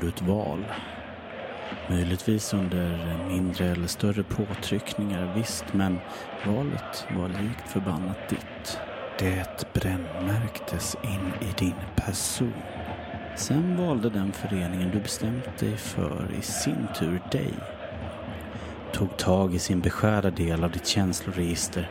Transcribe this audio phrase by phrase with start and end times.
[0.00, 0.64] gjorde du ett val.
[1.88, 5.98] Möjligtvis under mindre eller större påtryckningar, visst, men
[6.46, 8.78] valet var likt förbannat ditt.
[9.18, 12.52] Det brännmärktes in i din person.
[13.36, 17.54] Sen valde den föreningen du bestämt dig för i sin tur dig.
[18.92, 21.90] Tog tag i sin beskärda del av ditt känsloregister,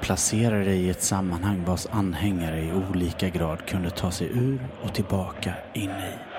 [0.00, 4.94] placerade dig i ett sammanhang vars anhängare i olika grad kunde ta sig ur och
[4.94, 6.29] tillbaka in i.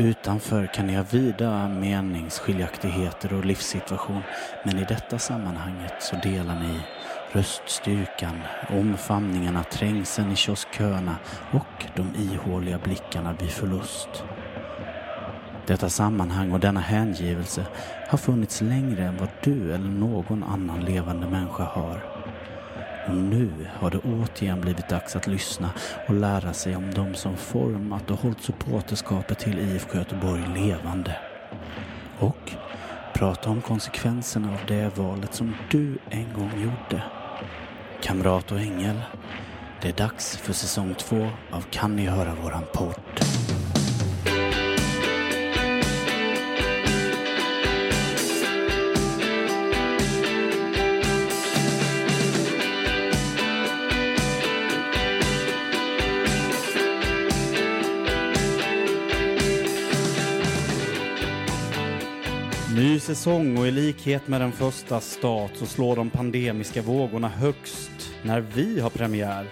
[0.00, 4.22] Utanför kan ni ha vida meningsskiljaktigheter och livssituation,
[4.64, 6.80] men i detta sammanhanget så delar ni
[7.32, 11.16] röststyrkan, omfamningarna, trängseln i kioskköerna
[11.52, 14.24] och de ihåliga blickarna vid förlust.
[15.66, 17.66] Detta sammanhang och denna hängivelse
[18.08, 22.09] har funnits längre än vad du eller någon annan levande människa har.
[23.12, 25.70] Nu har det återigen blivit dags att lyssna
[26.08, 31.16] och lära sig om de som format och hållit supporterskapet till IFK Göteborg levande.
[32.18, 32.52] Och
[33.14, 37.02] prata om konsekvenserna av det valet som du en gång gjorde.
[38.02, 39.00] Kamrat och ängel,
[39.82, 43.30] det är dags för säsong två av Kan ni höra våran podd?
[62.80, 68.14] Ny säsong och i likhet med den första start så slår de pandemiska vågorna högst
[68.22, 69.46] när vi har premiär.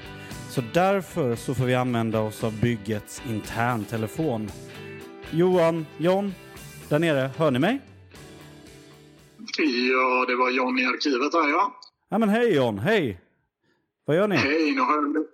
[0.51, 4.51] Så därför så får vi använda oss av byggets interntelefon.
[5.31, 6.35] Johan, John,
[6.89, 7.81] där nere, hör ni mig?
[9.59, 11.81] Ja, det var John i arkivet här ja.
[12.09, 13.21] Ja men hej John, hej!
[14.05, 14.37] Vad gör ni?
[14.37, 15.27] Hej, nu har jag...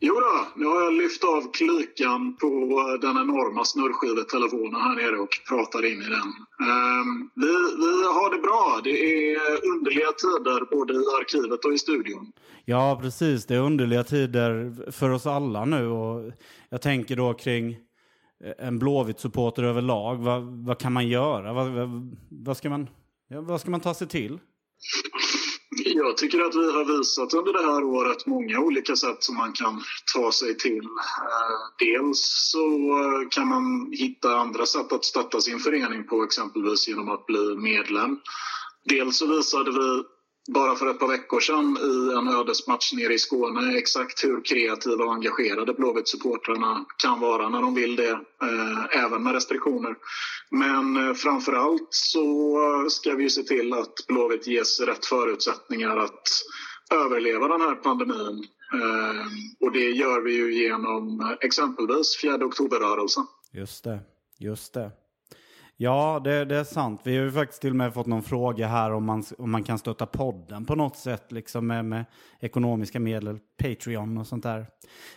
[0.00, 5.16] Jo då, nu har jag lyft av klykan på eh, den enorma snurrskivetelefonen här nere
[5.16, 6.28] och pratar in i den.
[6.68, 8.80] Ehm, vi, vi har det bra.
[8.84, 9.36] Det är
[9.72, 12.32] underliga tider både i arkivet och i studion.
[12.64, 13.46] Ja, precis.
[13.46, 15.86] Det är underliga tider för oss alla nu.
[15.86, 16.32] Och
[16.68, 17.72] jag tänker då kring
[18.44, 20.16] eh, en Blåvitt-supporter överlag.
[20.16, 21.52] Vad, vad kan man göra?
[21.52, 22.88] Vad, vad, vad, ska man,
[23.28, 24.38] vad ska man ta sig till?
[25.84, 29.52] Jag tycker att vi har visat under det här året många olika sätt som man
[29.52, 29.82] kan
[30.14, 30.84] ta sig till.
[30.84, 32.66] Eh, dels så
[32.98, 37.56] eh, kan man hitta andra sätt att stötta sin förening på, exempelvis genom att bli
[37.56, 38.18] medlem.
[38.84, 40.02] Dels så visade vi
[40.54, 45.04] bara för ett par veckor sedan i en ödesmatch nere i Skåne exakt hur kreativa
[45.04, 48.10] och engagerade Blåvitt-supportrarna kan vara när de vill det,
[48.42, 49.96] eh, även med restriktioner.
[50.50, 56.28] Men eh, framför allt så ska vi se till att Blåvitt ges rätt förutsättningar att
[56.90, 58.44] överleva den här pandemin.
[58.74, 59.26] Eh,
[59.60, 63.26] och det gör vi ju genom eh, exempelvis 4 oktober-rörelsen.
[63.52, 64.00] Just det,
[64.38, 64.90] just det.
[65.80, 67.00] Ja, det, det, är sant.
[67.04, 69.62] Vi har ju faktiskt till och med fått någon fråga här om man, om man
[69.62, 72.04] kan stötta podden på något sätt, liksom med, med
[72.40, 74.66] ekonomiska medel, Patreon och sånt där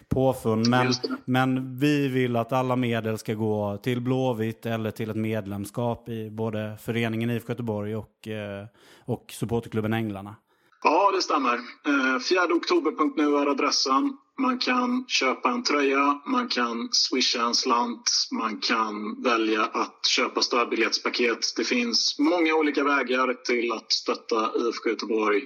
[0.10, 0.68] påfund.
[0.68, 0.92] Men,
[1.26, 6.30] men vi vill att alla medel ska gå till Blåvitt eller till ett medlemskap i
[6.30, 8.66] både föreningen IFK Göteborg och, eh,
[9.06, 10.36] och supporterklubben Änglarna.
[10.84, 11.54] Ja, det stämmer.
[11.88, 14.18] Eh, 4oktober.nu är adressen.
[14.40, 20.42] Man kan köpa en tröja, man kan swisha en slant, man kan välja att köpa
[20.42, 21.40] stödbiljettspaket.
[21.56, 25.44] Det finns många olika vägar till att stötta IFK Göteborg.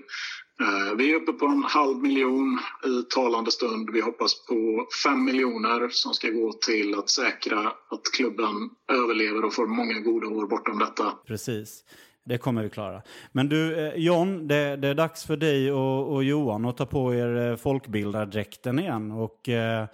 [0.61, 3.89] Eh, vi är uppe på en halv miljon i talande stund.
[3.93, 9.53] Vi hoppas på fem miljoner som ska gå till att säkra att klubben överlever och
[9.53, 11.13] får många goda år bortom detta.
[11.27, 11.83] Precis.
[12.25, 13.01] Det kommer vi klara.
[13.31, 16.85] Men du, eh, John, det, det är dags för dig och, och, Johan att ta
[16.85, 19.11] på er eh, folkbildardräkten igen.
[19.11, 19.85] Och eh,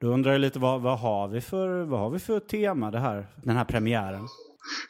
[0.00, 2.98] då undrar jag lite, vad, vad, har vi för, vad har vi för tema det
[2.98, 4.28] här, den här premiären?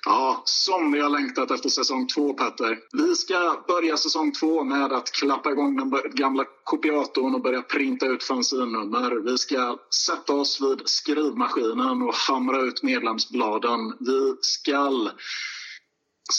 [0.05, 2.79] Ja, som vi har längtat efter säsong två, Petter.
[2.93, 8.07] Vi ska börja säsong två med att klappa igång den gamla kopiatorn och börja printa
[8.07, 9.31] ut fanzinnummer.
[9.31, 13.93] Vi ska sätta oss vid skrivmaskinen och hamra ut medlemsbladen.
[14.01, 15.09] Vi ska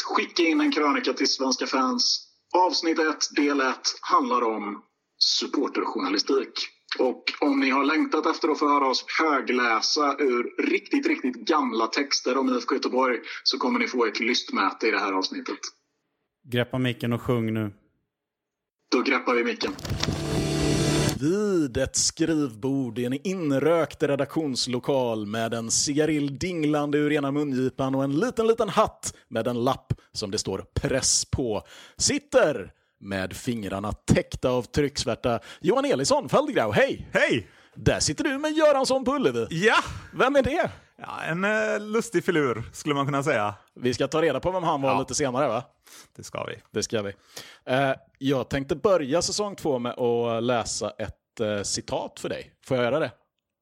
[0.04, 2.28] skicka in en krönika till svenska fans.
[2.54, 3.06] Avsnitt 1,
[3.36, 4.84] del 1, handlar om
[5.18, 6.70] supporterjournalistik.
[7.00, 11.88] Och om ni har längtat efter att få höra oss högläsa ur riktigt, riktigt gamla
[11.88, 15.60] texter om IFK Göteborg så kommer ni få ett lystmäte i det här avsnittet.
[16.48, 17.74] Greppa micken och sjung nu.
[18.92, 19.72] Då greppar vi micken.
[21.26, 28.04] Vid ett skrivbord i en inrökt redaktionslokal med en cigarill dinglande ur ena mungipan och
[28.04, 31.62] en liten, liten hatt med en lapp som det står press på
[31.98, 36.72] sitter med fingrarna täckta av trycksvärta Johan Elisson Feldgrau.
[36.72, 37.10] Hej!
[37.14, 37.48] Hej!
[37.76, 39.48] Där sitter du med Göransson på Ullevi.
[39.50, 39.78] Ja!
[40.14, 40.72] Vem är det?
[40.98, 43.56] Ja en eh, lustig filur, skulle man kunna säga.
[43.76, 45.00] Vi ska ta reda på vem han var Ja.
[45.00, 45.64] lite senare va?
[46.16, 46.56] Det ska vi.
[46.72, 47.14] Det ska vi.
[47.66, 52.52] Eh, jag tänkte börja säsong två med att läsa ett eh, citat för dig.
[52.66, 53.12] Får jag göra det?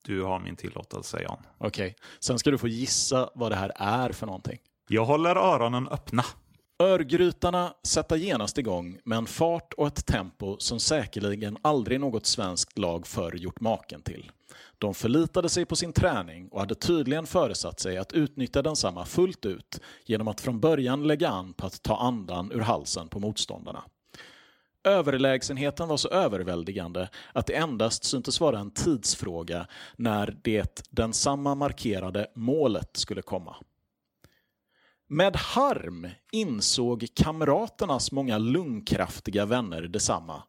[0.06, 1.38] Du har min tillåtelse, Jan.
[1.58, 1.96] Okej.
[2.20, 4.60] Sen ska du få gissa vad det här är för någonting.
[4.90, 6.24] Jag håller öronen öppna.
[6.80, 12.78] Örgrytarna sätta genast igång med en fart och ett tempo som säkerligen aldrig något svenskt
[12.78, 14.32] lag förr gjort maken till.
[14.78, 19.46] De förlitade sig på sin träning och hade tydligen föresatt sig att utnyttja densamma fullt
[19.46, 23.84] ut genom att från början lägga an på att ta andan ur halsen på motståndarna.
[24.84, 32.28] Överlägsenheten var så överväldigande att det endast syntes vara en tidsfråga när det densamma markerade
[32.36, 33.56] målet skulle komma.
[35.08, 40.44] Med harm insåg kamraternas många lungkraftiga vänner detsamma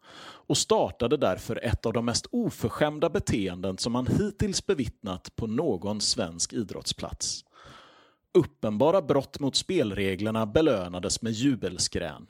[0.46, 6.00] och startade därför ett av de mest oförskämda beteenden som man hittills bevittnat på någon
[6.00, 7.44] svensk idrottsplats.
[8.35, 12.26] Uppenbara brott mot spelreglerna belönades med jubelskrän.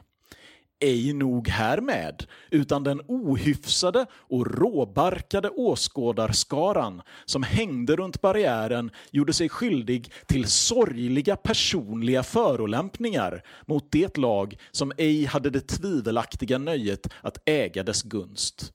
[0.84, 9.48] Ej nog härmed, utan den ohyfsade och råbarkade åskådarskaran som hängde runt barriären gjorde sig
[9.48, 17.38] skyldig till sorgliga personliga förolämpningar mot det lag som ej hade det tvivelaktiga nöjet att
[17.44, 18.72] äga dess gunst.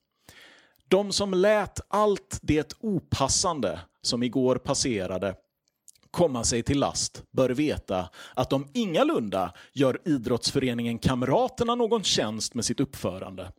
[0.87, 5.35] De som lät allt det opassande som igår passerade
[6.11, 12.65] komma sig till last bör veta att de ingalunda gör idrottsföreningen Kamraterna någon tjänst med
[12.65, 13.51] sitt uppförande.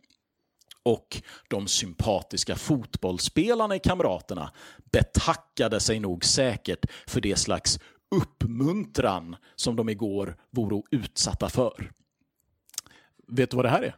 [0.83, 4.51] Och de sympatiska fotbollsspelarna i Kamraterna
[4.91, 7.79] betackade sig nog säkert för det slags
[8.15, 11.91] uppmuntran som de igår vore utsatta för.
[13.27, 13.95] Vet du vad det här är?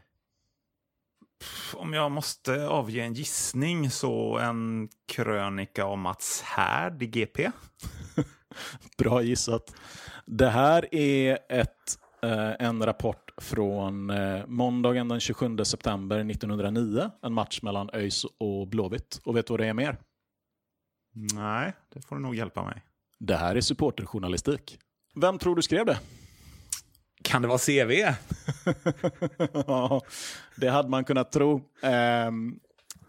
[1.74, 7.52] Om jag måste avge en gissning så en krönika om Mats Härd i GP.
[8.98, 9.76] Bra gissat.
[10.26, 17.12] Det här är ett, eh, en rapport från eh, måndagen den 27 september 1909.
[17.22, 19.20] En match mellan ÖIS och Blåvitt.
[19.26, 19.98] Och vet du vad det är mer?
[21.34, 22.84] Nej, det får du nog hjälpa mig.
[23.20, 24.80] Det här är supporterjournalistik.
[25.16, 26.00] Vem tror du skrev det?
[27.24, 27.92] Kan det vara CV?
[29.68, 30.02] Ja,
[30.56, 31.62] det hade man kunnat tro.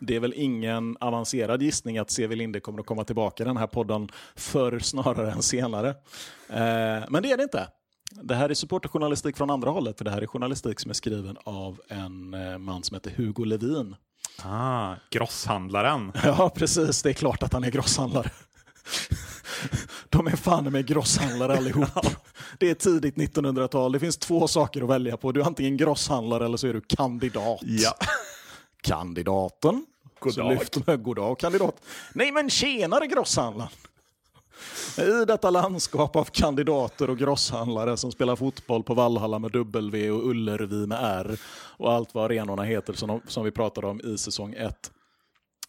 [0.06, 2.34] Det är väl ingen avancerad gissning att C.V.
[2.36, 5.94] Linde kommer att komma tillbaka i den här podden förr snarare än senare.
[6.48, 7.68] Ehm, men det är det inte.
[8.22, 11.36] Det här är supporterjournalistik från andra hållet, för det här är journalistik som är skriven
[11.44, 13.96] av en eh, man som heter Hugo Levin.
[14.42, 16.12] Ah, grosshandlaren.
[16.24, 17.02] Ja, precis.
[17.02, 18.30] Det är klart att han är grosshandlare.
[20.08, 21.88] De är fan med grosshandlare allihop.
[22.58, 23.92] Det är tidigt 1900-tal.
[23.92, 25.32] Det finns två saker att välja på.
[25.32, 27.60] Du är antingen grosshandlare eller så är du kandidat.
[27.62, 27.94] Ja.
[28.82, 29.86] Kandidaten.
[30.24, 30.52] God så dag.
[30.52, 31.84] lyfter man, god dag kandidat.
[32.12, 33.70] Nej men tjenare grosshandlaren.
[34.98, 40.28] I detta landskap av kandidater och grosshandlare som spelar fotboll på Vallhalla med W och
[40.28, 41.38] Ullervi med R
[41.76, 44.90] och allt vad arenorna heter som, som vi pratade om i säsong 1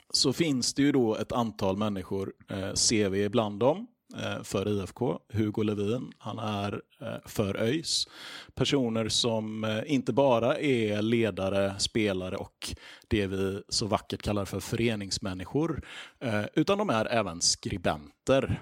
[0.09, 5.19] så finns det ju då ett antal människor, eh, CV bland dem, Eh, för IFK.
[5.33, 8.07] Hugo Levin, han är eh, för ÖIS.
[8.53, 12.75] Personer som eh, inte bara är ledare, spelare och
[13.07, 15.81] det vi så vackert kallar för föreningsmänniskor,
[16.53, 18.61] utan de är även skribenter.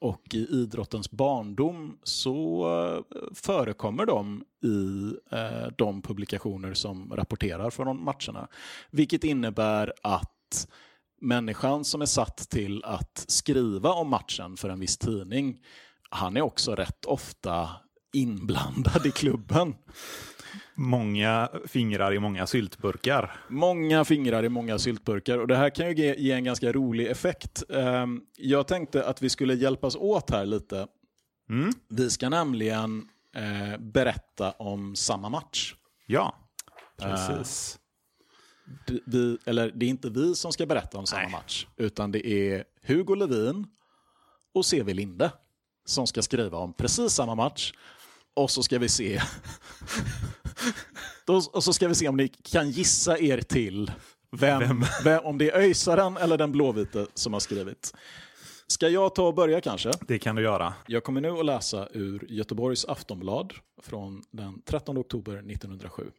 [0.00, 3.04] Och i idrottens barndom så
[3.34, 5.12] förekommer de i
[5.76, 8.48] de publikationer som rapporterar från matcherna.
[8.90, 10.68] Vilket innebär att
[11.20, 15.58] människan som är satt till att skriva om matchen för en viss tidning,
[16.10, 17.68] han är också rätt ofta
[18.14, 19.74] inblandad i klubben.
[20.74, 23.40] Många fingrar i många syltburkar.
[23.48, 27.62] Många fingrar i många syltburkar och det här kan ju ge, en ganska rolig effekt.
[27.70, 30.86] Ehm, Jag tänkte att vi skulle hjälpas åt här lite.
[31.50, 31.72] Mm.
[31.88, 35.74] Vi ska nämligen eh, berätta om samma match.
[36.06, 36.34] Ja,
[36.98, 37.78] precis.
[39.04, 41.30] Vi, eller det är inte vi som ska berätta om samma Nej.
[41.30, 43.66] match, utan det är Hugo Levin
[44.54, 45.32] och CV Linde
[45.84, 47.72] som ska skriva om precis samma match.
[48.34, 49.22] Och så ska vi se
[51.26, 53.92] Då, och så ska vi se om ni kan gissa er till
[54.30, 55.24] vem, vem.
[55.24, 57.94] om det är öjsaren eller den blåvite som har skrivit.
[58.66, 59.90] Ska jag ta och börja kanske?
[60.00, 60.74] Det kan du göra.
[60.86, 63.52] Jag kommer nu att läsa ur Göteborgs Aftonblad
[63.82, 66.10] från den 13 oktober 1907.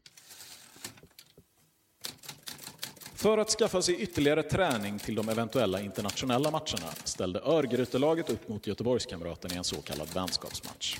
[3.25, 8.67] För att skaffa sig ytterligare träning till de eventuella internationella matcherna ställde Örgrytelaget upp mot
[8.67, 10.97] Göteborgskamraten i en så kallad vänskapsmatch.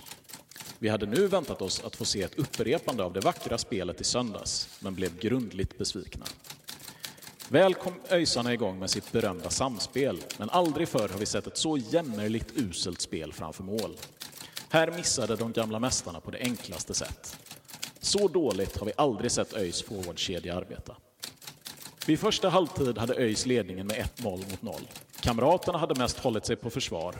[0.79, 4.03] Vi hade nu väntat oss att få se ett upprepande av det vackra spelet i
[4.03, 6.25] söndags, men blev grundligt besvikna.
[7.50, 11.58] Väl kom ÖISarna igång med sitt berömda samspel, men aldrig förr har vi sett ett
[11.58, 13.98] så jämmerligt uselt spel framför mål.
[14.70, 17.38] Här missade de gamla mästarna på det enklaste sätt.
[18.00, 20.96] Så dåligt har vi aldrig sett ÖIS forwardkedja arbeta.
[22.08, 24.88] Vid första halvtid hade ÖIS ledningen med ett mål mot noll.
[25.20, 27.16] Kamraterna hade mest hållit sig på försvar.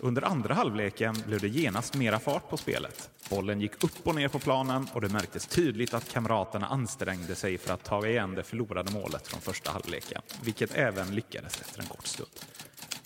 [0.00, 3.10] Under andra halvleken blev det genast mera fart på spelet.
[3.30, 7.58] Bollen gick upp och ner på planen och det märktes tydligt att kamraterna ansträngde sig
[7.58, 11.86] för att ta igen det förlorade målet från första halvleken, vilket även lyckades efter en
[11.86, 12.30] kort stund.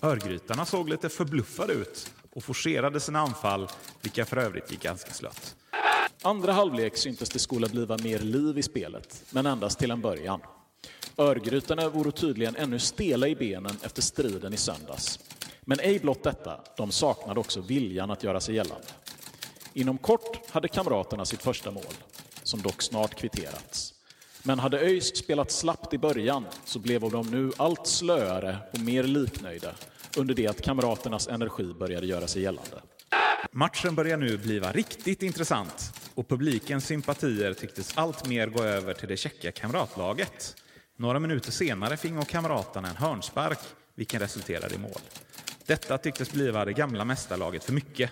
[0.03, 3.69] Örgrytarna såg lite förbluffade ut och forcerade sina anfall,
[4.03, 5.57] vilka för övrigt gick ganska slött.
[6.23, 10.41] Andra halvlek syntes det skola bliva mer liv i spelet, men endast till en början.
[11.17, 15.19] Örgrytarna vore tydligen ännu stela i benen efter striden i söndags.
[15.61, 18.87] Men ej blott detta, de saknade också viljan att göra sig gällande.
[19.73, 21.95] Inom kort hade kamraterna sitt första mål,
[22.43, 23.95] som dock snart kvitterats.
[24.43, 29.03] Men hade ÖIS spelat slappt i början så blev de nu allt slöare och mer
[29.03, 29.75] liknöjda
[30.17, 32.83] under det att kamraternas energi började göra sig gällande.
[33.53, 39.09] Matchen börjar nu bliva riktigt intressant och publikens sympatier tycktes allt mer gå över till
[39.09, 40.57] det tjecka kamratlaget.
[40.97, 43.59] Några minuter senare fingo kamraterna en hörnspark,
[43.95, 45.01] vilken resulterade i mål.
[45.67, 48.11] Detta tycktes bliva det gamla mästarlaget för mycket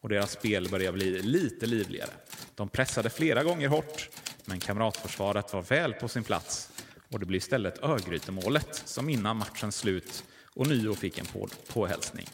[0.00, 2.10] och deras spel började bli lite livligare.
[2.54, 4.08] De pressade flera gånger hårt,
[4.44, 6.70] men kamratförsvaret var väl på sin plats
[7.12, 12.26] och det blev istället Örgrytemålet som innan matchens slut och Nio fick en på påhälsning.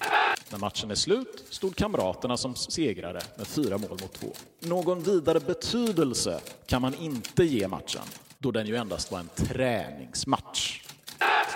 [0.50, 4.32] När matchen är slut stod kamraterna som segrare med fyra mål mot två.
[4.60, 8.02] Någon vidare betydelse kan man inte ge matchen,
[8.44, 10.82] då den ju endast var en träningsmatch.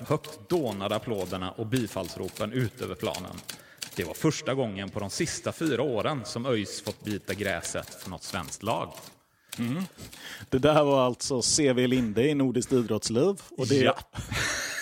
[0.07, 3.35] Högt dånade applåderna och bifallsropen ut över planen.
[3.95, 8.09] Det var första gången på de sista fyra åren som ÖIS fått bita gräset för
[8.09, 8.93] något svenskt lag.
[9.57, 9.83] Mm.
[10.49, 13.41] Det där var alltså CV Linde i Nordiskt idrottsliv.
[13.57, 13.97] Och det, ja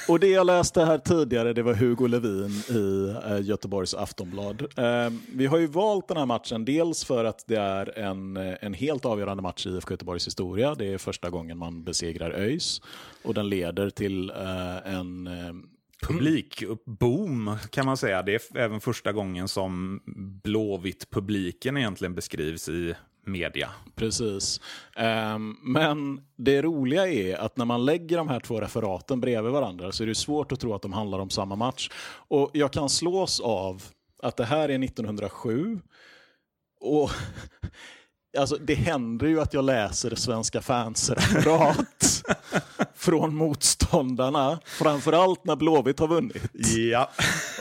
[0.08, 4.62] och det jag läste här tidigare det var Hugo Levin i eh, Göteborgs Aftonblad.
[4.62, 8.74] Eh, vi har ju valt den här matchen dels för att det är en, en
[8.74, 10.76] helt avgörande match i IFK Göteborgs historia.
[10.76, 12.82] Det är första gången man besegrar ÖIS
[13.24, 15.54] och den leder till eh, en eh,
[16.08, 18.22] publikboom kan man säga.
[18.24, 20.02] Det är även första gången som
[20.44, 22.96] Blåvitt-publiken egentligen beskrivs i
[23.28, 23.70] media.
[23.96, 24.62] Precis.
[25.36, 29.92] Um, men det roliga är att när man lägger de här två referaten bredvid varandra
[29.92, 31.90] så är det svårt att tro att de handlar om samma match.
[32.28, 33.84] Och jag kan slås av
[34.24, 35.80] att det här är 1907
[36.80, 37.12] och
[38.38, 42.24] Alltså, det händer ju att jag läser svenska fans referat
[42.98, 46.51] från motståndarna, framförallt när Blåvitt har vunnit.
[46.92, 47.10] Ja.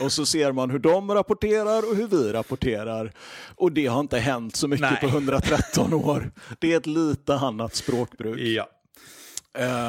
[0.01, 3.11] Och så ser man hur de rapporterar och hur vi rapporterar.
[3.55, 4.99] Och det har inte hänt så mycket Nej.
[5.01, 6.31] på 113 år.
[6.59, 8.39] Det är ett lite annat språkbruk.
[8.39, 8.67] Ja.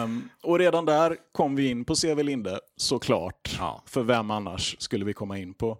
[0.03, 3.57] Um, och redan där kom vi in på CV Linde, såklart.
[3.59, 3.83] Ja.
[3.87, 5.79] För vem annars skulle vi komma in på?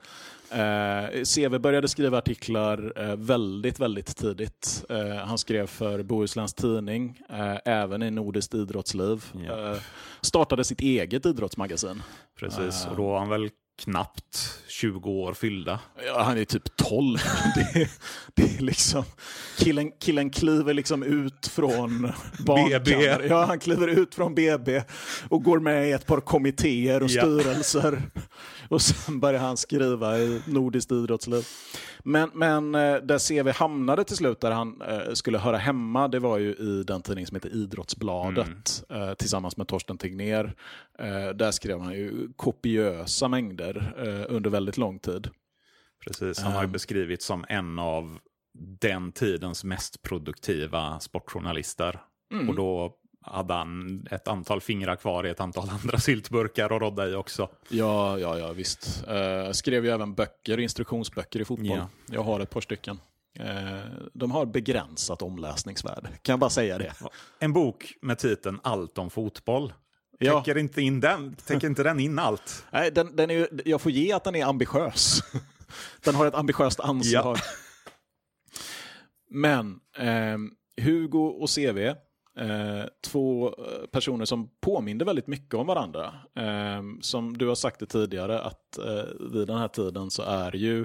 [0.53, 4.85] Uh, CV började skriva artiklar uh, väldigt, väldigt tidigt.
[4.91, 7.21] Uh, han skrev för Bohusläns Tidning,
[7.65, 9.25] även i Nordiskt idrottsliv.
[9.47, 9.77] Ja.
[10.21, 12.03] startade sitt eget idrottsmagasin.
[12.39, 15.81] Precis, och då var han väl knappt 20 år fyllda.
[16.07, 17.19] Ja, han är typ 12.
[17.55, 17.91] det, är,
[18.35, 19.05] det är liksom,
[19.59, 22.13] killen, killen kliver liksom ut från
[22.47, 22.91] BB.
[23.29, 24.83] Ja, han kliver ut från BB
[25.29, 28.03] och går med i ett par kommittéer och styrelser.
[28.69, 31.47] Och sen börjar han skriva i Nordiskt idrottsliv.
[32.03, 36.19] Men, men eh, där CV hamnade till slut, där han eh, skulle höra hemma, det
[36.19, 39.17] var ju i den tidning som heter Idrottsbladet mm.
[39.17, 40.55] tillsammans med Torsten Tegner.
[41.35, 43.95] Där skrev han ju kopiösa mängder
[44.29, 45.29] under väldigt lång tid.
[46.07, 48.19] Precis, han har ju beskrivits som en av
[48.81, 52.01] den tidens mest produktiva sportjournalister.
[52.33, 52.49] Mm.
[52.49, 52.95] Och då
[53.33, 57.49] hade han ett antal fingrar kvar i ett antal andra syltburkar och rodda i också.
[57.69, 59.05] Ja, ja, ja visst.
[59.11, 61.67] Uh, skrev ju även böcker, instruktionsböcker i fotboll.
[61.67, 61.89] Ja.
[62.07, 63.01] Jag har ett par stycken.
[63.41, 63.47] Uh,
[64.15, 66.93] de har begränsat omläsningsvärde, kan jag bara säga det.
[67.39, 69.73] En bok med titeln Allt om fotboll.
[70.19, 70.41] Ja.
[70.41, 72.67] Täcker, inte in den, täcker inte den in allt?
[72.73, 75.21] Nej, den, den är, jag får ge att den är ambitiös.
[76.05, 77.37] den har ett ambitiöst anslag.
[77.37, 77.43] Ja.
[79.31, 80.39] Men eh,
[80.85, 81.95] Hugo och CV
[82.39, 86.15] Eh, två eh, personer som påminner väldigt mycket om varandra.
[86.35, 90.57] Eh, som du har sagt det tidigare att eh, vid den här tiden så är
[90.57, 90.83] ju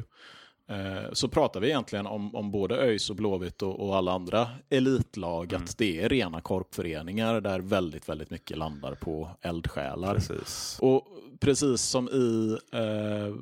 [0.69, 4.47] eh, så pratar vi egentligen om, om både ÖIS och Blåvitt och, och alla andra
[4.69, 5.63] elitlag mm.
[5.63, 10.15] att det är rena korpföreningar där väldigt, väldigt mycket landar på eldsjälar.
[10.15, 10.77] Precis.
[10.81, 11.07] Och
[11.39, 13.35] precis som i eh,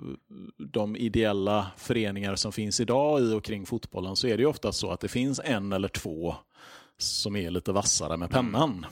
[0.58, 4.72] de ideella föreningar som finns idag i och kring fotbollen så är det ju ofta
[4.72, 6.36] så att det finns en eller två
[7.02, 8.86] som är lite vassare med pennan.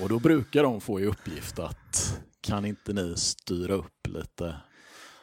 [0.00, 4.54] Och då brukar de få i uppgift att kan inte ni styra upp lite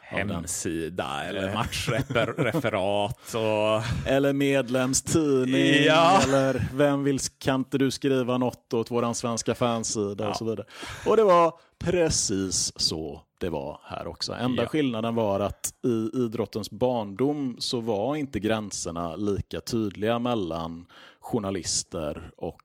[0.00, 3.34] hemsida eller matchreferat.
[3.34, 4.08] Och...
[4.10, 5.84] Eller medlemstidning.
[5.86, 6.20] Ja.
[6.22, 10.30] Eller vem vill, kan inte du skriva något åt vår svenska fansida ja.
[10.30, 10.66] och så vidare.
[11.06, 14.32] Och det var precis så det var här också.
[14.32, 14.68] Enda ja.
[14.68, 20.86] skillnaden var att i idrottens barndom så var inte gränserna lika tydliga mellan
[21.24, 22.62] journalister och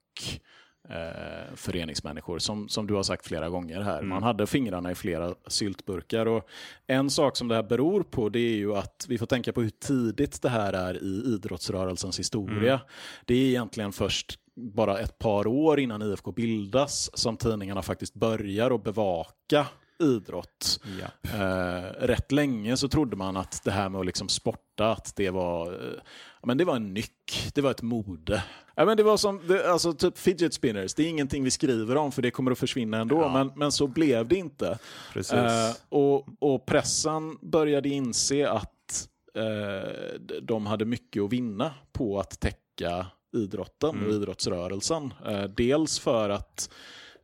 [0.89, 3.97] eh, föreningsmänniskor, som, som du har sagt flera gånger här.
[3.97, 4.09] Mm.
[4.09, 6.25] Man hade fingrarna i flera syltburkar.
[6.25, 6.47] Och
[6.87, 9.61] en sak som det här beror på det är ju att vi får tänka på
[9.61, 12.73] hur tidigt det här är i idrottsrörelsens historia.
[12.73, 12.85] Mm.
[13.25, 18.71] Det är egentligen först bara ett par år innan IFK bildas som tidningarna faktiskt börjar
[18.71, 19.67] att bevaka
[19.99, 20.79] idrott.
[20.99, 21.29] Ja.
[21.29, 25.29] Eh, rätt länge så trodde man att det här med att liksom sporta, att det
[25.29, 25.99] var, eh,
[26.43, 28.43] men det var en nyck, det var ett mode.
[28.75, 31.95] Ja, men det var som, det, alltså typ fidget spinners, det är ingenting vi skriver
[31.95, 33.33] om för det kommer att försvinna ändå, ja.
[33.33, 34.79] men, men så blev det inte.
[35.15, 42.39] Eh, och, och pressen började inse att eh, de hade mycket att vinna på att
[42.39, 44.07] täcka idrotten mm.
[44.07, 45.13] och idrottsrörelsen.
[45.25, 46.69] Eh, dels för att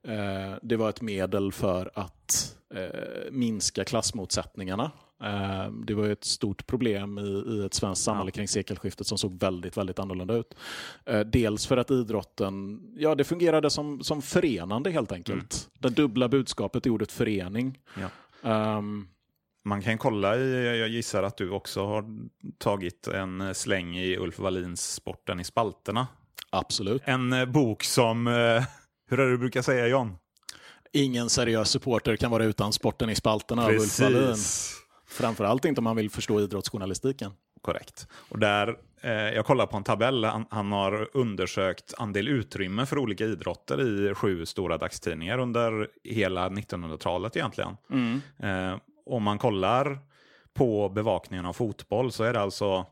[0.07, 4.91] eh, det var ett medel för att eh, minska klassmotsättningarna.
[5.23, 9.77] Eh, det var ett stort problem i, ett svenskt samhälle kring sekelskiftet som såg väldigt,
[9.77, 10.55] väldigt annorlunda ut.
[11.05, 15.37] Eh, dels för att idrotten, ja det fungerade som, som förenande helt enkelt.
[15.37, 15.79] Mm.
[15.79, 17.79] Det dubbla budskapet i ordet förening.
[18.01, 18.77] Ja.
[18.77, 19.07] Um,
[19.65, 22.05] man kan kolla i, jag gissar att du också har
[22.57, 26.07] tagit en släng i Ulf Wallins Sporten i spalterna.
[26.49, 27.01] Absolut.
[27.05, 28.27] En eh, bok som,
[29.09, 30.15] hur är det du brukar säga John?
[30.93, 34.01] Ingen seriös supporter kan vara utan sporten i spalterna Precis.
[34.01, 34.35] av Ulf Wallin.
[35.07, 37.31] Framförallt inte om man vill förstå idrottsjournalistiken.
[37.61, 38.07] Korrekt.
[38.29, 42.97] Och där, eh, jag kollar på en tabell, han, han, har undersökt andel utrymme för
[42.97, 47.77] olika idrotter i sju stora dagstidningar under hela 1900-talet egentligen.
[47.91, 48.21] Mm.
[48.39, 49.99] Eh, om man kollar
[50.53, 52.85] på bevakningen av fotboll så är det alltså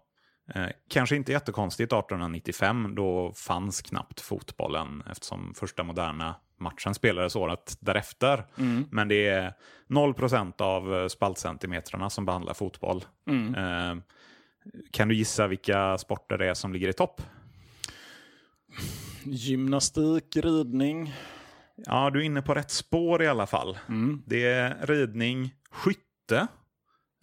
[0.56, 7.78] Eh, kanske inte jättekonstigt 1895, då fanns knappt fotbollen eftersom första moderna matchen spelades året
[7.80, 8.46] därefter.
[8.58, 8.86] Mm.
[8.92, 9.54] Men det är
[9.90, 13.06] 0% av eh, spaltcentimetrarna som behandlar fotboll.
[13.28, 13.56] Mm.
[13.56, 14.04] Eh,
[14.92, 17.22] kan du gissa vilka sporter det är som ligger i topp?
[19.24, 21.14] Gymnastik, ridning.
[21.76, 23.78] Ja, du är inne på rätt spår i alla fall.
[23.90, 24.24] Mm.
[24.26, 26.48] Det är ridning, skytte,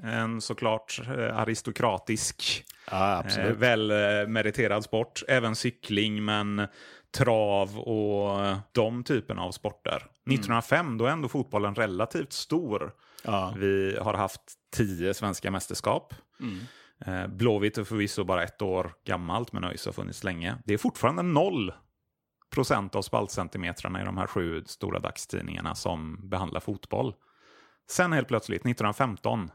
[0.02, 3.92] en såklart eh, aristokratisk, ja, eh, väl
[4.28, 5.22] meriterad sport.
[5.28, 6.66] Även cykling, men
[7.12, 9.96] trav och de typerna av sporter.
[9.96, 10.35] Mm.
[10.35, 12.92] 1905 då är ändå fotbollen relativt stor.
[13.25, 13.55] Ja.
[13.57, 14.40] Vi har haft
[14.77, 16.14] tio svenska mästerskap.
[16.40, 16.59] Mm.
[17.07, 20.57] Eh, Blåvitt är förvisso bara ett år gammalt, men ÖIS har funnits länge.
[20.64, 21.73] Det är fortfarande noll
[22.51, 27.14] procent av spaltcentimetrarna i de här sju stora dagstidningarna som behandlar fotboll.
[27.90, 29.51] Sen helt plötsligt, 1915,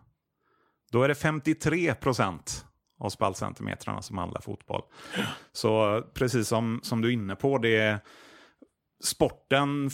[0.91, 2.65] då är det 53 procent
[2.99, 4.81] av spaltcentimetrarna som handlar fotboll.
[5.51, 7.99] Så precis som, som du är inne på, det
[9.03, 9.89] sporten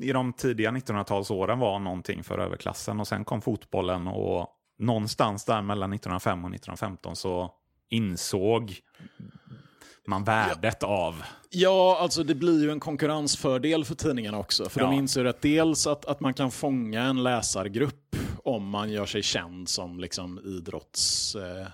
[0.00, 5.62] i de tidiga 1900-talsåren var någonting för överklassen och sen kom fotbollen och någonstans där
[5.62, 7.50] mellan 1905 och 1915 så
[7.88, 8.80] insåg
[10.06, 10.88] man värdet ja.
[10.88, 11.22] av.
[11.50, 14.68] Ja, alltså det blir ju en konkurrensfördel för tidningarna också.
[14.68, 14.86] För ja.
[14.86, 19.22] de inser att dels att, att man kan fånga en läsargrupp om man gör sig
[19.22, 21.34] känd som liksom idrotts...
[21.34, 21.66] Eh,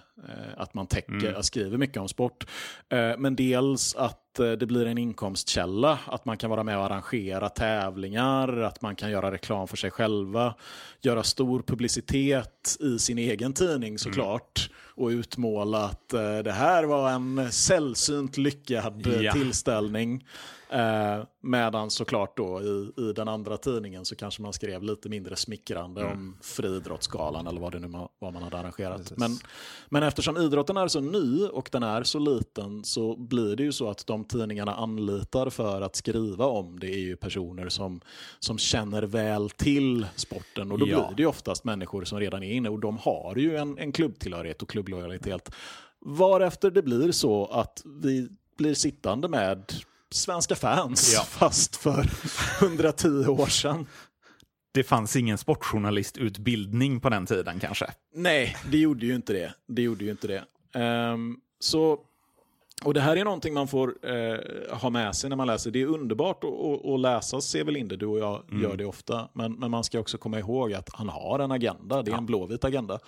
[0.56, 1.42] att man täcker, mm.
[1.42, 2.46] skriver mycket om sport.
[2.88, 5.98] Eh, men dels att eh, det blir en inkomstkälla.
[6.06, 9.90] Att man kan vara med och arrangera tävlingar, att man kan göra reklam för sig
[9.90, 10.54] själva.
[11.00, 14.68] Göra stor publicitet i sin egen tidning såklart.
[14.68, 15.04] Mm.
[15.04, 19.32] Och utmåla att eh, det här var en sällsynt lyckad ja.
[19.32, 20.24] tillställning.
[20.74, 25.36] Eh, medan såklart då i, i den andra tidningen så kanske man skrev lite mindre
[25.36, 26.12] smickrande mm.
[26.12, 29.12] om friidrottsgalan eller vad det nu var man hade arrangerat.
[29.16, 29.38] Men,
[29.88, 33.72] men eftersom idrotten är så ny och den är så liten så blir det ju
[33.72, 38.00] så att de tidningarna anlitar för att skriva om det är ju personer som,
[38.38, 41.06] som känner väl till sporten och då ja.
[41.06, 43.92] blir det ju oftast människor som redan är inne och de har ju en, en
[43.92, 45.50] klubbtillhörighet och klubblojalitet.
[46.00, 49.72] Varefter det blir så att vi blir sittande med
[50.10, 51.22] svenska fans, ja.
[51.28, 52.10] fast för
[52.60, 53.86] 110 år sedan.
[54.74, 57.86] Det fanns ingen sportjournalistutbildning på den tiden kanske?
[58.14, 59.54] Nej, det gjorde ju inte det.
[59.66, 60.44] Det gjorde ju inte det.
[61.12, 61.98] Um, så,
[62.84, 64.38] och det här är någonting man får uh,
[64.76, 65.70] ha med sig när man läser.
[65.70, 68.62] Det är underbart att, läsa Sevelinde, du och jag mm.
[68.62, 69.28] gör det ofta.
[69.32, 72.18] Men, men, man ska också komma ihåg att han har en agenda, det är ja.
[72.18, 72.98] en blåvit agenda.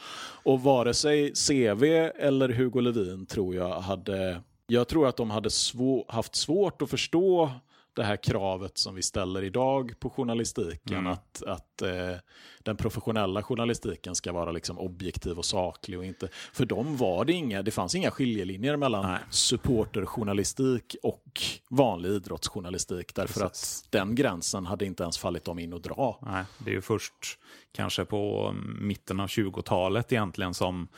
[0.42, 1.84] Och vare sig CV
[2.18, 6.90] eller Hugo Levin tror jag hade jag tror att de hade svå haft svårt att
[6.90, 7.50] förstå
[7.96, 10.98] det här kravet som vi ställer idag på journalistiken.
[10.98, 11.12] Mm.
[11.12, 12.16] Att, att eh,
[12.62, 15.98] den professionella journalistiken ska vara liksom objektiv och saklig.
[15.98, 19.20] och inte För dem var det inga, det fanns inga skiljelinjer mellan Nej.
[19.30, 23.14] supporterjournalistik och vanlig idrottsjournalistik.
[23.14, 23.82] Därför Precis.
[23.84, 26.18] att den gränsen hade inte ens fallit dem in att dra.
[26.22, 27.38] Nej, det är ju först
[27.72, 30.88] kanske på mitten av 20-talet egentligen som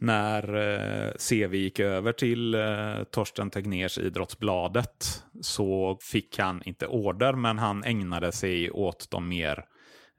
[0.00, 7.32] när eh, CV gick över till eh, Torsten Tegners Idrottsbladet så fick han, inte order,
[7.32, 9.64] men han ägnade sig åt de mer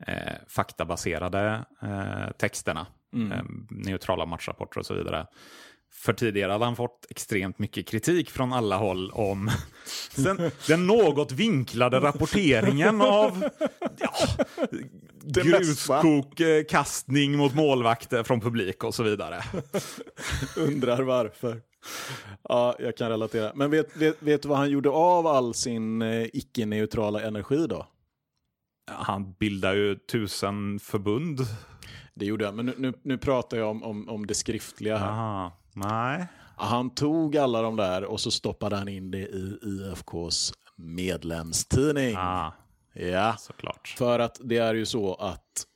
[0.08, 2.88] eh, faktabaserade eh, texterna.
[3.15, 5.28] Eh, neutrala matchrapporter och så vidare.
[5.94, 9.52] För tidigare hade han fått extremt mycket kritik från alla håll om
[10.15, 13.50] den, den något vinklade rapporteringen av
[13.98, 14.13] ja,
[15.34, 19.44] gruskok, eh, kastning mot målvakter från publik och så vidare.
[20.58, 21.62] Undrar varför.
[22.44, 23.52] Ja, jag kan relatera.
[23.56, 27.88] Men vet, vet, vet du vad han gjorde av all sin eh, icke-neutrala energi då?
[28.91, 31.39] Han bildar ju tusen förbund.
[32.13, 35.08] Det gjorde han, men nu, nu, nu pratar jag om, om, om det skriftliga här.
[35.08, 36.28] Aha, nej.
[36.56, 42.15] Han tog alla de där och så stoppade han in det i IFKs medlemstidning.
[42.17, 42.54] Ah,
[42.93, 43.95] Ja, såklart.
[43.97, 45.67] för att det är ju så att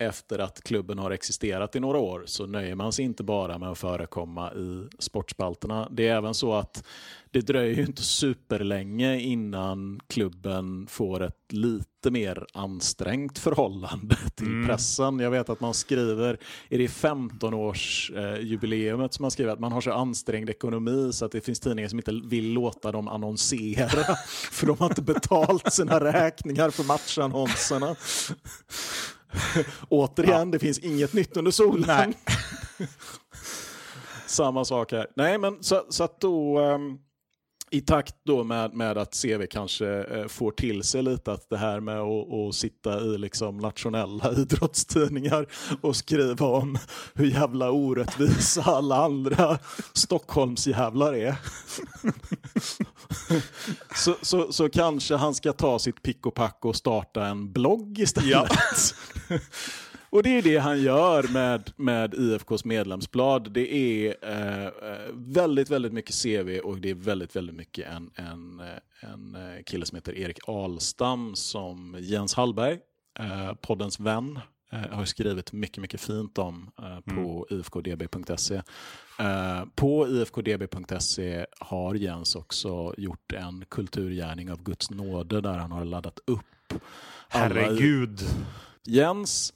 [0.00, 3.68] efter att klubben har existerat i några år så nöjer man sig inte bara med
[3.68, 5.88] att förekomma i sportspalterna.
[5.90, 6.84] Det är även så att
[7.30, 15.18] det dröjer ju inte superlänge innan klubben får ett lite mer ansträngt förhållande till pressen.
[15.18, 19.60] Jag vet att man skriver, är det 15 års eh, jubileumet som man skriver att
[19.60, 23.08] man har så ansträngd ekonomi så att det finns tidningar som inte vill låta dem
[23.08, 24.16] annonsera
[24.52, 27.96] för de har inte betalt sina räkningar för matchannonserna.
[29.88, 32.14] Återigen, det finns inget nytt under solen.
[34.26, 35.06] Samma sak här.
[35.16, 36.58] Nej, men så, så att då...
[36.58, 36.98] ehm,
[37.72, 41.56] i takt då med, med att CV kanske eh, får till sig lite att det
[41.56, 45.46] här med att, att sitta i liksom nationella idrottstidningar
[45.80, 46.78] och skriva om
[47.14, 49.58] hur jävla orättvisa alla andra
[49.92, 51.36] Stockholmsjävlar är.
[53.94, 57.98] så, så, så kanske han ska ta sitt pick och pack och starta en blogg
[57.98, 58.52] istället.
[60.12, 63.52] Och det är det han gör med, med IFKs medlemsblad.
[63.52, 64.70] Det är eh,
[65.14, 68.60] väldigt, väldigt mycket CV och det är väldigt, väldigt mycket en, en,
[69.00, 72.78] en eh, kille som heter Erik Alstam som Jens Hallberg,
[73.18, 74.38] eh, poddens vän,
[74.72, 78.54] eh, har skrivit mycket, mycket fint om eh, på ifkdb.se.
[79.18, 85.84] Eh, på ifkdb.se har Jens också gjort en kulturgärning av Guds nåde där han har
[85.84, 86.80] laddat upp alla-
[87.28, 88.20] Herregud.
[88.86, 89.52] Jens,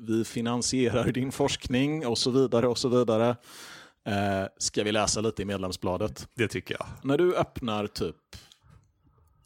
[0.00, 3.36] vi finansierar din forskning och så vidare och så vidare.
[4.04, 6.28] Eh, ska vi läsa lite i medlemsbladet?
[6.34, 6.86] Det tycker jag.
[7.02, 8.16] När du öppnar typ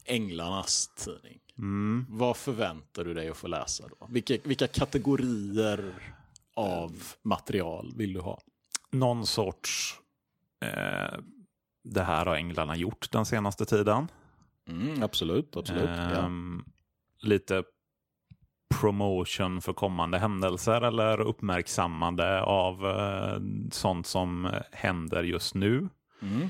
[0.05, 2.05] Änglarnas tidning, Mm.
[2.09, 4.07] vad förväntar du dig att få läsa då?
[4.09, 5.93] Vilka, vilka kategorier
[6.55, 8.41] av material vill du ha?
[8.91, 9.99] Någon sorts...
[10.65, 11.19] Eh,
[11.83, 14.07] det här har änglarna gjort den senaste tiden.
[14.67, 15.89] Mm, absolut, absolut.
[15.89, 16.25] ja.
[16.25, 16.63] Ehm,
[17.19, 17.63] Lite
[18.71, 25.89] promotion för kommande händelser eller uppmärksammande av eh, sånt som händer just nu.
[26.21, 26.49] Mm.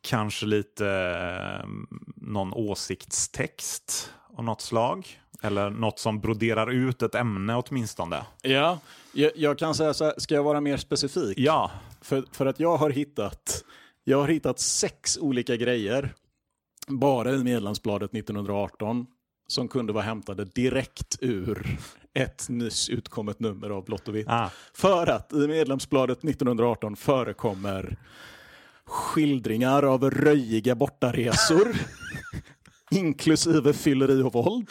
[0.00, 1.68] Kanske lite eh,
[2.16, 5.20] någon åsiktstext av något slag.
[5.42, 8.26] Eller något som broderar ut ett ämne åtminstone.
[8.42, 8.78] Ja,
[9.12, 11.38] jag, jag kan säga så här, ska jag vara mer specifik?
[11.38, 13.64] Ja, För, för att jag har hittat
[14.04, 16.14] jag har hittat sex olika grejer
[16.88, 19.06] bara i medlemsbladet 1918
[19.50, 21.78] som kunde vara hämtade direkt ur
[22.14, 24.26] ett nyss utkommet nummer av Blått och vitt.
[24.28, 24.50] Ah.
[24.74, 27.96] För att i medlemsbladet 1918 förekommer
[28.84, 31.76] skildringar av röjiga bortaresor
[32.90, 34.70] inklusive fylleri och våld.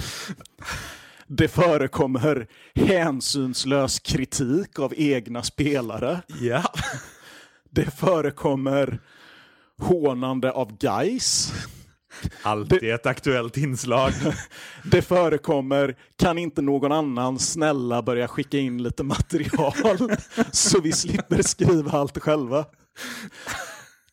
[1.28, 6.22] Det förekommer hänsynslös kritik av egna spelare.
[6.42, 6.64] ja.
[7.70, 9.00] Det förekommer
[9.78, 11.54] hånande av guys.
[12.42, 14.12] Alltid ett aktuellt inslag.
[14.92, 20.16] Det förekommer, kan inte någon annan snälla börja skicka in lite material
[20.52, 22.66] så vi slipper skriva allt själva.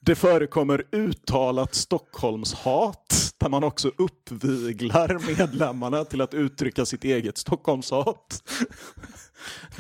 [0.01, 8.43] Det förekommer uttalat Stockholmshat där man också uppviglar medlemmarna till att uttrycka sitt eget Stockholmshat.